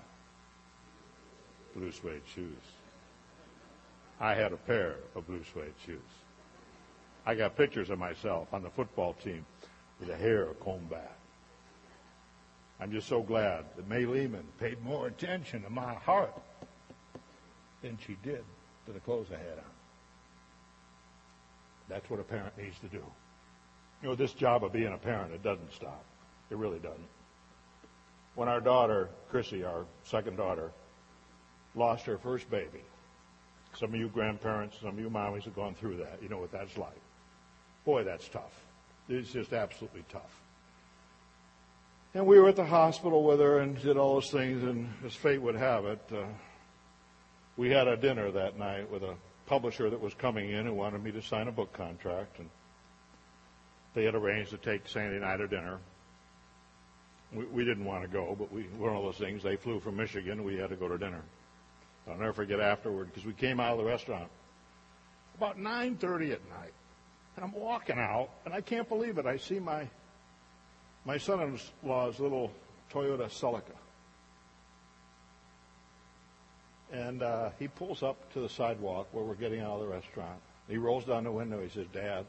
blue 1.75 1.93
suede 1.93 2.23
shoes. 2.35 2.53
I 4.21 4.35
had 4.35 4.53
a 4.53 4.57
pair 4.57 4.97
of 5.15 5.27
blue 5.27 5.45
suede 5.53 5.73
shoes. 5.87 6.01
I 7.25 7.35
got 7.35 7.57
pictures 7.57 7.91
of 7.91 7.99
myself 7.99 8.49
on 8.53 8.63
the 8.63 8.71
football 8.71 9.15
team 9.15 9.47
with 9.99 10.09
the 10.09 10.17
hair 10.17 10.49
combed 10.63 10.91
back. 10.91 11.17
I'm 12.81 12.93
just 12.93 13.09
so 13.09 13.23
glad 13.23 13.65
that 13.77 13.89
May 13.89 14.05
Leman 14.05 14.45
paid 14.59 14.83
more 14.83 15.07
attention 15.07 15.63
to 15.63 15.71
my 15.71 15.95
heart 15.95 16.35
than 17.83 17.99
she 18.07 18.17
did 18.23 18.45
to 18.87 18.93
the 18.93 19.01
clothes 19.01 19.29
I 19.31 19.39
had 19.39 19.59
on. 19.59 19.65
That's 21.89 22.09
what 22.11 22.21
a 22.21 22.25
parent 22.25 22.59
needs 22.59 22.79
to 22.81 22.89
do. 22.89 23.03
You 24.03 24.09
know, 24.09 24.15
this 24.15 24.33
job 24.33 24.65
of 24.65 24.73
being 24.73 24.93
a 24.93 24.99
parent, 24.99 25.33
it 25.33 25.43
doesn't 25.43 25.73
stop. 25.73 26.05
It 26.51 26.57
really 26.57 26.79
doesn't. 26.79 27.09
When 28.37 28.49
our 28.49 28.61
daughter, 28.61 29.09
Krissy, 29.33 29.67
our 29.67 29.87
second 30.05 30.37
daughter, 30.37 30.71
lost 31.75 32.05
her 32.07 32.19
first 32.19 32.49
baby, 32.51 32.85
some 33.75 33.93
of 33.93 33.99
you 33.99 34.09
grandparents, 34.09 34.79
some 34.81 34.91
of 34.91 34.99
you 34.99 35.11
mommies 35.11 35.45
have 35.45 35.57
gone 35.57 35.75
through 35.75 35.97
that. 35.97 36.19
You 36.23 36.29
know 36.29 36.39
what 36.39 36.53
that's 36.53 36.77
like. 36.77 37.01
Boy, 37.85 38.05
that's 38.05 38.29
tough. 38.29 38.53
It's 39.09 39.33
just 39.33 39.53
absolutely 39.53 40.05
tough. 40.11 40.41
And 42.15 42.27
we 42.27 42.39
were 42.39 42.49
at 42.49 42.57
the 42.57 42.65
hospital 42.65 43.25
with 43.25 43.41
her 43.41 43.59
and 43.59 43.81
did 43.81 43.97
all 43.97 44.15
those 44.15 44.31
things, 44.31 44.63
and 44.63 44.93
as 45.05 45.15
fate 45.15 45.41
would 45.41 45.55
have 45.55 45.85
it, 45.85 46.01
uh, 46.13 46.25
we 47.57 47.71
had 47.71 47.89
a 47.89 47.97
dinner 47.97 48.31
that 48.31 48.59
night 48.59 48.91
with 48.91 49.03
a 49.03 49.15
publisher 49.47 49.89
that 49.91 50.01
was 50.01 50.15
coming 50.15 50.51
in 50.51 50.67
who 50.67 50.75
wanted 50.75 51.03
me 51.03 51.13
to 51.13 51.23
sign 51.23 51.49
a 51.49 51.53
book 51.53 51.73
contract, 51.73 52.39
and 52.39 52.51
they 53.95 54.05
had 54.05 54.15
arranged 54.15 54.51
to 54.51 54.59
take 54.59 54.89
Sande 54.89 55.15
and 55.15 55.25
I 55.25 55.37
to 55.37 55.47
dinner. 55.47 55.79
We, 57.33 57.45
we 57.47 57.65
didn't 57.65 57.85
want 57.85 58.03
to 58.03 58.09
go, 58.09 58.37
but 58.39 58.53
we 58.53 58.63
one 58.79 58.95
of 58.95 59.03
those 59.03 59.17
things. 59.17 59.43
They 59.43 59.57
flew 59.57 59.81
from 59.81 59.97
Michigan, 59.97 60.45
we 60.45 60.57
had 60.57 60.71
to 60.71 60.77
go 60.77 60.89
to 60.89 60.99
dinner. 60.99 61.23
I'll 62.09 62.17
never 62.17 62.33
forget 62.33 62.61
afterward 62.61 63.09
because 63.09 63.27
we 63.27 63.33
came 63.33 63.59
out 63.59 63.73
of 63.73 63.79
the 63.79 63.85
restaurant 63.85 64.29
about 65.37 65.59
9:30 65.59 66.33
at 66.33 66.49
night, 66.49 66.73
and 67.35 67.45
I'm 67.45 67.53
walking 67.53 67.99
out, 67.99 68.31
and 68.45 68.55
I 68.55 68.61
can't 68.61 68.89
believe 68.89 69.19
it. 69.19 69.27
I 69.27 69.37
see 69.37 69.59
my 69.59 69.89
my 71.05 71.19
son-in-law's 71.19 72.19
little 72.21 72.53
Toyota 72.91 73.29
Celica, 73.29 73.77
and 76.93 77.23
uh, 77.23 77.51
he 77.59 77.69
pulls 77.69 78.03
up 78.03 78.33
to 78.33 78.41
the 78.41 78.49
sidewalk 78.49 79.09
where 79.13 79.25
we're 79.25 79.35
getting 79.35 79.61
out 79.61 79.75
of 79.75 79.81
the 79.81 79.89
restaurant. 79.89 80.41
He 80.69 80.79
rolls 80.79 81.05
down 81.05 81.25
the 81.25 81.33
window. 81.33 81.61
He 81.61 81.69
says, 81.69 81.87
"Dad, 81.93 82.25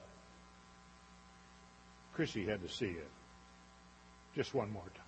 Krissy 2.16 2.48
had 2.48 2.62
to 2.62 2.70
see 2.70 2.88
it 2.88 3.10
just 4.38 4.54
one 4.54 4.72
more 4.72 4.84
time." 4.84 5.04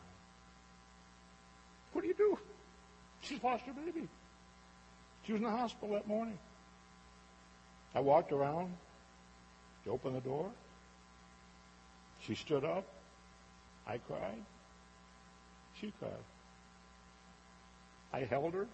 What 1.94 2.02
do 2.02 2.08
you 2.08 2.14
do? 2.14 2.38
She's 3.22 3.42
lost 3.44 3.64
her 3.66 3.74
baby. 3.74 4.08
She 5.26 5.34
was 5.34 5.42
in 5.42 5.46
the 5.46 5.52
hospital 5.52 5.96
that 5.96 6.08
morning. 6.08 6.38
I 7.94 8.00
walked 8.00 8.32
around. 8.32 8.76
She 9.84 9.90
opened 9.90 10.16
the 10.16 10.22
door. 10.22 10.52
She 12.22 12.36
stood 12.36 12.64
up. 12.64 12.86
I 13.88 13.98
cried. 13.98 14.44
She 15.80 15.92
cried. 16.00 16.12
I 18.14 18.22
held 18.22 18.54
her. 18.54 18.68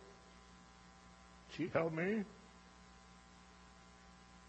She 1.55 1.67
held 1.67 1.93
me. 1.93 2.23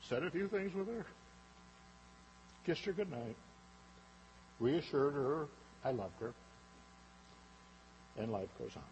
Said 0.09 0.23
a 0.23 0.31
few 0.31 0.49
things 0.49 0.75
with 0.75 0.88
her. 0.88 1.07
Kissed 2.64 2.85
her 2.85 2.92
goodnight. 2.92 3.37
Reassured 4.59 5.14
her 5.14 5.49
I 5.87 5.92
loved 5.92 6.20
her. 6.20 6.35
And 8.18 8.33
life 8.33 8.49
goes 8.59 8.72
on. 8.75 8.83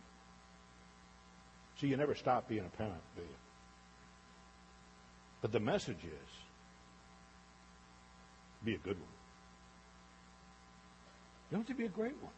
See, 1.80 1.88
you 1.88 1.96
never 1.96 2.14
stop 2.14 2.48
being 2.48 2.64
a 2.64 2.76
parent, 2.76 3.02
do 3.16 3.22
you? 3.22 3.28
But 5.42 5.50
the 5.50 5.58
message 5.58 6.04
is 6.04 6.30
be 8.64 8.76
a 8.76 8.78
good 8.78 8.96
one. 8.96 9.08
You 11.50 11.56
don't 11.56 11.60
have 11.62 11.76
to 11.76 11.82
be 11.82 11.86
a 11.86 11.88
great 11.88 12.16
one. 12.22 12.32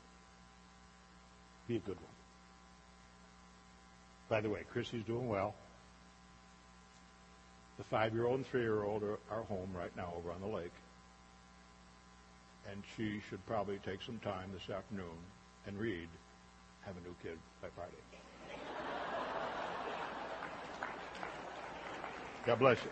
Be 1.69 1.77
a 1.77 1.81
good 1.81 1.97
one. 1.97 2.17
By 4.29 4.41
the 4.41 4.49
way, 4.49 4.65
Krissy's 4.75 5.05
doing 5.05 5.29
well. 5.29 5.55
The 7.77 7.85
five 7.85 8.15
year 8.15 8.27
old 8.27 8.37
and 8.37 8.47
three 8.47 8.63
year 8.63 8.83
old 8.83 9.03
are, 9.03 9.19
are 9.31 9.43
home 9.43 9.71
right 9.77 9.95
now 9.97 10.15
over 10.17 10.33
on 10.33 10.41
the 10.41 10.49
lake. 10.49 10.73
And 12.71 12.83
she 12.97 13.21
should 13.29 13.45
probably 13.47 13.79
take 13.85 14.03
some 14.03 14.19
time 14.19 14.51
this 14.53 14.75
afternoon 14.75 15.19
and 15.67 15.79
read 15.79 16.09
Have 16.83 16.97
a 16.97 17.01
New 17.01 17.15
Kid 17.23 17.39
by 17.63 17.69
Friday. 17.75 17.93
God 22.45 22.59
bless 22.59 22.79
you. 22.85 22.91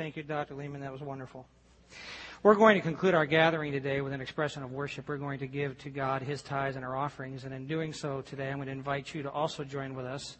Thank 0.00 0.16
you, 0.16 0.22
Dr. 0.22 0.54
Leman. 0.54 0.80
That 0.80 0.92
was 0.92 1.02
wonderful. 1.02 1.44
We're 2.42 2.54
going 2.54 2.76
to 2.76 2.80
conclude 2.80 3.12
our 3.12 3.26
gathering 3.26 3.70
today 3.70 4.00
with 4.00 4.14
an 4.14 4.22
expression 4.22 4.62
of 4.62 4.72
worship. 4.72 5.06
We're 5.06 5.18
going 5.18 5.40
to 5.40 5.46
give 5.46 5.76
to 5.80 5.90
God 5.90 6.22
his 6.22 6.40
tithes 6.40 6.76
and 6.76 6.86
our 6.86 6.96
offerings. 6.96 7.44
And 7.44 7.52
in 7.52 7.66
doing 7.66 7.92
so 7.92 8.22
today, 8.22 8.48
I'm 8.48 8.56
going 8.56 8.68
to 8.68 8.72
invite 8.72 9.12
you 9.12 9.22
to 9.24 9.30
also 9.30 9.62
join 9.62 9.94
with 9.94 10.06
us. 10.06 10.38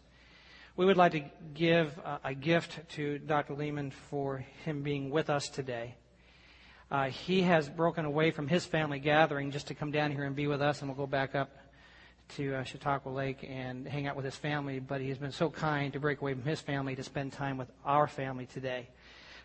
We 0.77 0.87
would 0.87 0.97
like 0.97 1.11
to 1.11 1.21
give 1.53 1.93
a 2.23 2.33
gift 2.33 2.89
to 2.95 3.19
Dr. 3.19 3.53
Leman 3.53 3.91
for 3.91 4.43
him 4.65 4.81
being 4.81 5.11
with 5.11 5.29
us 5.29 5.47
today. 5.47 5.93
Uh, 6.89 7.09
he 7.09 7.43
has 7.43 7.69
broken 7.69 8.03
away 8.03 8.31
from 8.31 8.47
his 8.47 8.65
family 8.65 8.97
gathering 8.97 9.51
just 9.51 9.67
to 9.67 9.75
come 9.75 9.91
down 9.91 10.11
here 10.11 10.23
and 10.23 10.35
be 10.35 10.47
with 10.47 10.63
us, 10.63 10.81
and 10.81 10.89
we'll 10.89 10.97
go 10.97 11.05
back 11.05 11.35
up 11.35 11.51
to 12.29 12.55
uh, 12.55 12.63
Chautauqua 12.63 13.11
Lake 13.11 13.45
and 13.47 13.87
hang 13.87 14.07
out 14.07 14.15
with 14.15 14.25
his 14.25 14.35
family. 14.35 14.79
But 14.79 15.01
he 15.01 15.09
has 15.09 15.19
been 15.19 15.31
so 15.31 15.51
kind 15.51 15.93
to 15.93 15.99
break 15.99 16.19
away 16.19 16.33
from 16.33 16.45
his 16.45 16.61
family 16.61 16.95
to 16.95 17.03
spend 17.03 17.33
time 17.33 17.59
with 17.59 17.69
our 17.85 18.07
family 18.07 18.47
today. 18.47 18.87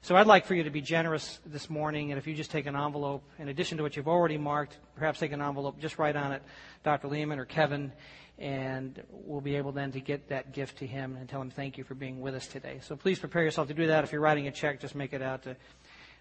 So 0.07 0.15
I'd 0.15 0.29
like 0.29 0.47
for 0.47 0.55
you 0.55 0.63
to 0.63 0.71
be 0.71 0.83
generous 0.83 1.41
this 1.45 1.69
morning, 1.69 2.13
and 2.13 2.19
if 2.19 2.29
you 2.29 2.35
just 2.37 2.53
take 2.53 2.67
an 2.67 2.77
envelope, 2.77 3.25
in 3.41 3.49
addition 3.49 3.79
to 3.79 3.83
what 3.83 3.97
you've 3.97 4.07
already 4.07 4.39
marked, 4.39 4.79
perhaps 4.95 5.19
take 5.19 5.33
an 5.33 5.43
envelope, 5.43 5.81
just 5.81 5.99
write 5.99 6.15
on 6.15 6.31
it 6.31 6.45
Dr. 6.85 7.09
Leman 7.09 7.41
or 7.41 7.45
Kevin, 7.45 7.91
and 8.39 9.03
we'll 9.11 9.41
be 9.41 9.57
able 9.57 9.73
then 9.73 9.91
to 9.91 10.01
get 10.01 10.29
that 10.29 10.53
gift 10.53 10.79
to 10.79 10.87
him 10.87 11.17
and 11.17 11.29
tell 11.29 11.43
him 11.43 11.51
thank 11.51 11.77
you 11.77 11.83
for 11.83 11.97
being 11.97 12.21
with 12.21 12.37
us 12.37 12.47
today. 12.47 12.79
So 12.85 12.95
please 12.95 13.19
prepare 13.19 13.43
yourself 13.43 13.67
to 13.67 13.75
do 13.75 13.89
that. 13.89 14.05
If 14.05 14.13
you're 14.13 14.21
writing 14.21 14.47
a 14.47 14.53
check, 14.53 14.81
just 14.81 14.95
make 14.95 15.13
it 15.13 15.23
out 15.23 15.43
to 15.43 15.57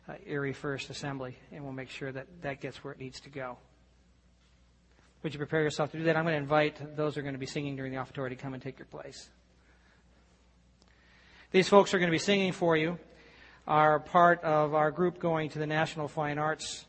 uh, 0.10 0.14
Erie 0.26 0.54
First 0.54 0.90
Assembly, 0.90 1.38
and 1.52 1.64
we'll 1.64 1.72
make 1.72 1.92
sure 1.92 2.12
that 2.12 2.26
that 2.42 2.62
gets 2.62 2.84
where 2.84 2.92
it 2.92 3.00
needs 3.00 3.20
to 3.20 3.30
go. 3.30 3.56
Would 5.22 5.36
you 5.36 5.38
prepare 5.38 5.62
yourself 5.62 5.92
to 5.92 6.00
do 6.00 6.06
that? 6.06 6.18
I'm 6.18 6.24
going 6.24 6.34
to 6.34 6.42
invite 6.42 6.98
those 6.98 7.14
who 7.14 7.20
are 7.20 7.24
going 7.24 7.36
to 7.36 7.40
be 7.40 7.46
singing 7.46 7.76
during 7.76 7.92
the 7.92 8.00
offertory 8.00 8.32
to 8.32 8.36
come 8.36 8.56
and 8.56 8.64
take 8.64 8.80
your 8.80 8.88
place. 8.88 9.30
These 11.52 11.70
folks 11.70 11.94
are 11.94 12.00
going 12.00 12.10
to 12.10 12.16
be 12.16 12.18
singing 12.18 12.52
for 12.52 12.76
you 12.76 12.98
are 13.68 13.99
part 13.99 14.43
of 14.43 14.76
our 14.76 14.91
group 14.91 15.20
going 15.20 15.49
to 15.49 15.59
the 15.59 15.66
National 15.66 16.07
Fine 16.07 16.38
Arts 16.38 16.86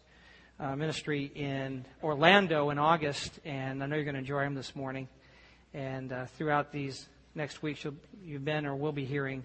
uh, 0.61 0.77
Ministry 0.77 1.31
in 1.35 1.87
Orlando 2.03 2.71
in 2.71 2.79
August, 2.79 3.41
and 3.45 3.83
I 3.83 3.87
know 3.87 3.97
you're 3.97 4.05
going 4.05 4.15
to 4.15 4.21
enjoy 4.21 4.43
them 4.43 4.55
this 4.55 4.77
morning. 4.77 5.09
And 5.73 6.13
uh, 6.13 6.27
throughout 6.37 6.73
these 6.73 7.09
next 7.35 7.63
weeks, 7.63 7.87
you've 8.23 8.45
been 8.45 8.67
or 8.67 8.75
will 8.75 8.93
be 8.93 9.05
hearing 9.07 9.45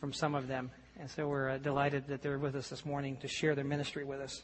from 0.00 0.12
some 0.12 0.34
of 0.34 0.48
them. 0.48 0.70
And 0.98 1.10
so 1.10 1.28
we're 1.28 1.50
uh, 1.50 1.58
delighted 1.58 2.08
that 2.08 2.20
they're 2.22 2.38
with 2.38 2.54
us 2.54 2.68
this 2.68 2.84
morning 2.84 3.16
to 3.18 3.28
share 3.28 3.54
their 3.54 3.64
ministry 3.64 4.04
with 4.04 4.20
us. 4.20 4.42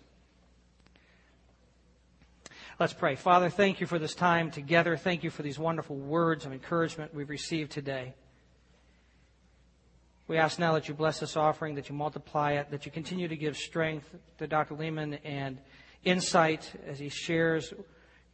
Let's 2.80 2.94
pray. 2.94 3.16
Father, 3.16 3.50
thank 3.50 3.80
you 3.80 3.86
for 3.86 3.98
this 3.98 4.14
time 4.14 4.50
together. 4.50 4.96
Thank 4.96 5.22
you 5.22 5.30
for 5.30 5.42
these 5.42 5.58
wonderful 5.58 5.96
words 5.96 6.46
of 6.46 6.52
encouragement 6.52 7.14
we've 7.14 7.28
received 7.28 7.72
today. 7.72 8.14
We 10.32 10.38
ask 10.38 10.58
now 10.58 10.72
that 10.72 10.88
you 10.88 10.94
bless 10.94 11.20
this 11.20 11.36
offering, 11.36 11.74
that 11.74 11.90
you 11.90 11.94
multiply 11.94 12.52
it, 12.52 12.70
that 12.70 12.86
you 12.86 12.90
continue 12.90 13.28
to 13.28 13.36
give 13.36 13.54
strength 13.54 14.08
to 14.38 14.46
Dr. 14.46 14.74
Leman 14.74 15.18
and 15.24 15.58
insight 16.04 16.72
as 16.86 16.98
he 16.98 17.10
shares 17.10 17.74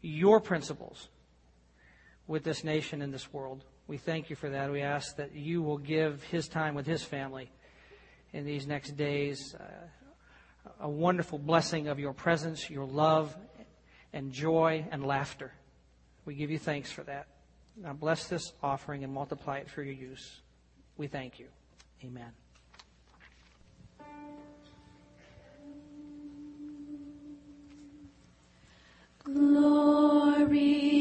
your 0.01 0.39
principles 0.39 1.09
with 2.29 2.45
this 2.45 2.63
nation 2.63 3.03
and 3.03 3.13
this 3.13 3.33
world. 3.33 3.65
We 3.89 3.97
thank 3.97 4.31
you 4.31 4.37
for 4.37 4.49
that. 4.49 4.71
We 4.71 4.81
ask 4.81 5.17
that 5.17 5.35
you 5.35 5.61
will 5.61 5.79
give 5.79 6.23
his 6.23 6.47
time 6.47 6.77
with 6.77 6.87
his 6.87 7.03
family 7.03 7.51
in 8.33 8.45
these 8.45 8.65
next 8.65 8.93
days 8.97 9.57
uh, 9.59 9.65
a 10.79 10.89
wonderful 10.89 11.41
blessing 11.41 11.89
of 11.89 11.99
your 11.99 12.13
presence, 12.13 12.71
your 12.71 12.87
love, 12.87 13.37
and 14.13 14.31
joy 14.31 14.87
and 14.93 15.05
laughter. 15.05 15.51
We 16.27 16.37
give 16.37 16.53
you 16.53 16.61
thanks 16.61 16.93
for 16.93 17.03
that. 17.03 17.27
Now 17.77 17.93
bless 17.93 18.29
this 18.29 18.53
offering 18.63 19.03
and 19.03 19.13
multiply 19.13 19.59
it 19.59 19.69
for 19.69 19.83
your 19.83 19.95
use. 19.95 20.43
We 20.97 21.09
thank 21.09 21.41
you. 21.41 21.47
Amen. 22.05 22.33
Glory, 29.25 30.98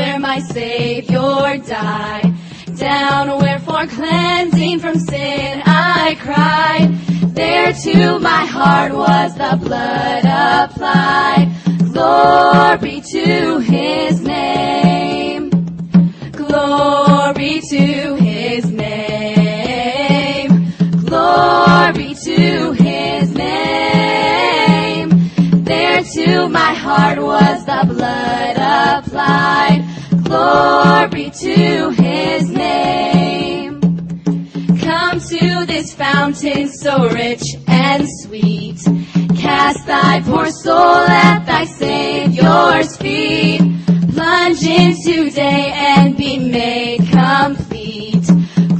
where 0.00 0.18
my 0.18 0.38
Savior 0.38 1.58
died. 1.58 2.34
Down 2.76 3.38
where 3.40 3.58
for 3.58 3.86
cleansing 3.86 4.78
from 4.80 4.98
sin 4.98 5.62
I 5.66 6.16
cried. 6.26 6.88
There 7.34 7.72
to 7.84 8.18
my 8.18 8.44
heart 8.56 8.92
was 8.94 9.30
the 9.42 9.54
blood 9.64 10.24
applied. 10.24 11.46
Glory 11.92 13.02
to 13.14 13.58
his 13.58 14.22
name. 14.22 15.50
Glory 16.32 17.60
to 17.74 18.14
his 18.28 18.64
name. 18.70 20.50
Glory 21.04 22.14
to 22.14 22.72
his 22.72 22.89
to 26.14 26.48
my 26.48 26.74
heart 26.74 27.18
was 27.20 27.64
the 27.66 27.84
blood 27.86 28.56
applied. 28.56 29.86
Glory 30.24 31.30
to 31.30 31.90
his 31.90 32.50
name. 32.50 33.80
Come 34.80 35.20
to 35.20 35.66
this 35.66 35.94
fountain 35.94 36.68
so 36.68 37.08
rich 37.10 37.44
and 37.68 38.08
sweet. 38.22 38.80
Cast 39.38 39.86
thy 39.86 40.20
poor 40.22 40.50
soul 40.50 41.06
at 41.06 41.44
thy 41.46 41.64
Savior's 41.64 42.96
feet. 42.96 43.60
Plunge 44.12 44.62
in 44.64 44.96
today 45.04 45.72
and 45.72 46.16
be 46.16 46.38
made 46.38 47.08
complete. 47.08 48.26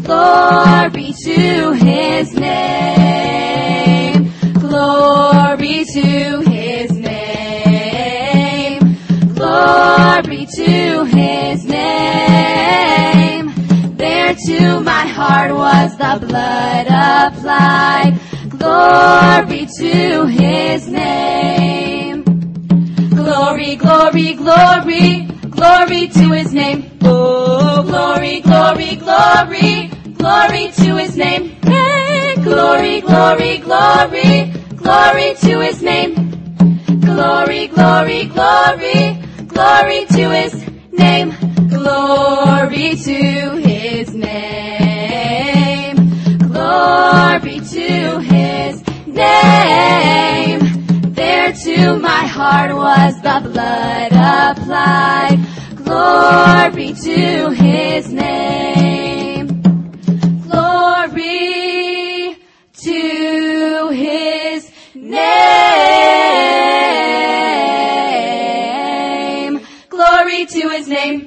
Glory 0.03 1.15
to 1.23 1.73
his 1.75 2.33
name. 2.35 4.33
Glory 4.55 5.85
to 5.95 6.50
Glory 9.61 10.47
to 10.47 11.05
his 11.05 11.67
name. 11.67 13.53
There 13.97 14.35
to 14.35 14.81
my 14.81 15.07
heart 15.07 15.53
was 15.53 15.97
the 15.99 16.27
blood 16.27 16.87
applied. 16.87 18.19
Glory 18.49 19.67
to 19.79 20.27
his 20.27 20.89
name. 20.89 22.25
Glory, 23.11 23.77
glory, 23.77 24.33
glory, 24.33 25.27
glory 25.51 26.09
to 26.09 26.31
his 26.33 26.55
name. 26.55 26.91
Oh, 27.03 27.83
glory, 27.83 28.41
glory, 28.41 28.97
glory, 28.97 29.91
glory 30.17 30.71
to 30.73 30.97
his 30.97 31.17
name. 31.19 31.55
Glory, 32.43 33.03
glory, 33.03 33.59
glory, 33.59 34.53
glory 34.77 35.35
to 35.35 35.61
his 35.61 35.83
name. 35.83 36.15
Glory, 37.01 37.67
glory, 37.67 38.25
glory, 38.25 39.20
glory 39.61 40.07
to 40.07 40.31
his 40.31 40.55
name. 40.93 41.29
Glory 41.69 42.97
to 43.09 43.21
his 43.69 44.15
name. 44.15 45.97
Glory 46.39 47.61
to 47.77 48.19
his 48.21 48.83
name. 49.07 50.61
There 51.13 51.53
to 51.53 51.99
my 51.99 52.25
heart 52.37 52.75
was 52.75 53.15
the 53.21 53.41
blood 53.49 54.13
applied. 54.13 55.39
Glory 55.85 56.95
to 56.95 57.51
his 57.51 58.13
name. 58.13 59.47
Glory 60.49 62.37
to 62.87 63.89
his 63.93 64.73
name. 64.95 65.40
Name. 71.01 71.27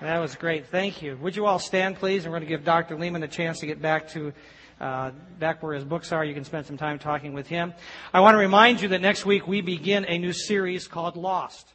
That 0.00 0.20
was 0.20 0.36
great. 0.36 0.66
Thank 0.66 1.02
you. 1.02 1.16
Would 1.16 1.34
you 1.34 1.46
all 1.46 1.58
stand, 1.58 1.96
please? 1.96 2.22
And 2.22 2.32
we're 2.32 2.38
going 2.38 2.48
to 2.48 2.48
give 2.48 2.64
Dr. 2.64 2.96
Leman 2.96 3.24
a 3.24 3.28
chance 3.28 3.58
to 3.58 3.66
get 3.66 3.82
back 3.82 4.06
to 4.10 4.32
uh, 4.80 5.10
back 5.40 5.60
where 5.60 5.74
his 5.74 5.82
books 5.82 6.12
are. 6.12 6.24
You 6.24 6.34
can 6.34 6.44
spend 6.44 6.66
some 6.66 6.76
time 6.76 7.00
talking 7.00 7.32
with 7.32 7.48
him. 7.48 7.74
I 8.14 8.20
want 8.20 8.34
to 8.34 8.38
remind 8.38 8.80
you 8.80 8.88
that 8.88 9.00
next 9.00 9.26
week 9.26 9.48
we 9.48 9.60
begin 9.60 10.04
a 10.04 10.18
new 10.18 10.32
series 10.32 10.86
called 10.86 11.16
Lost. 11.16 11.72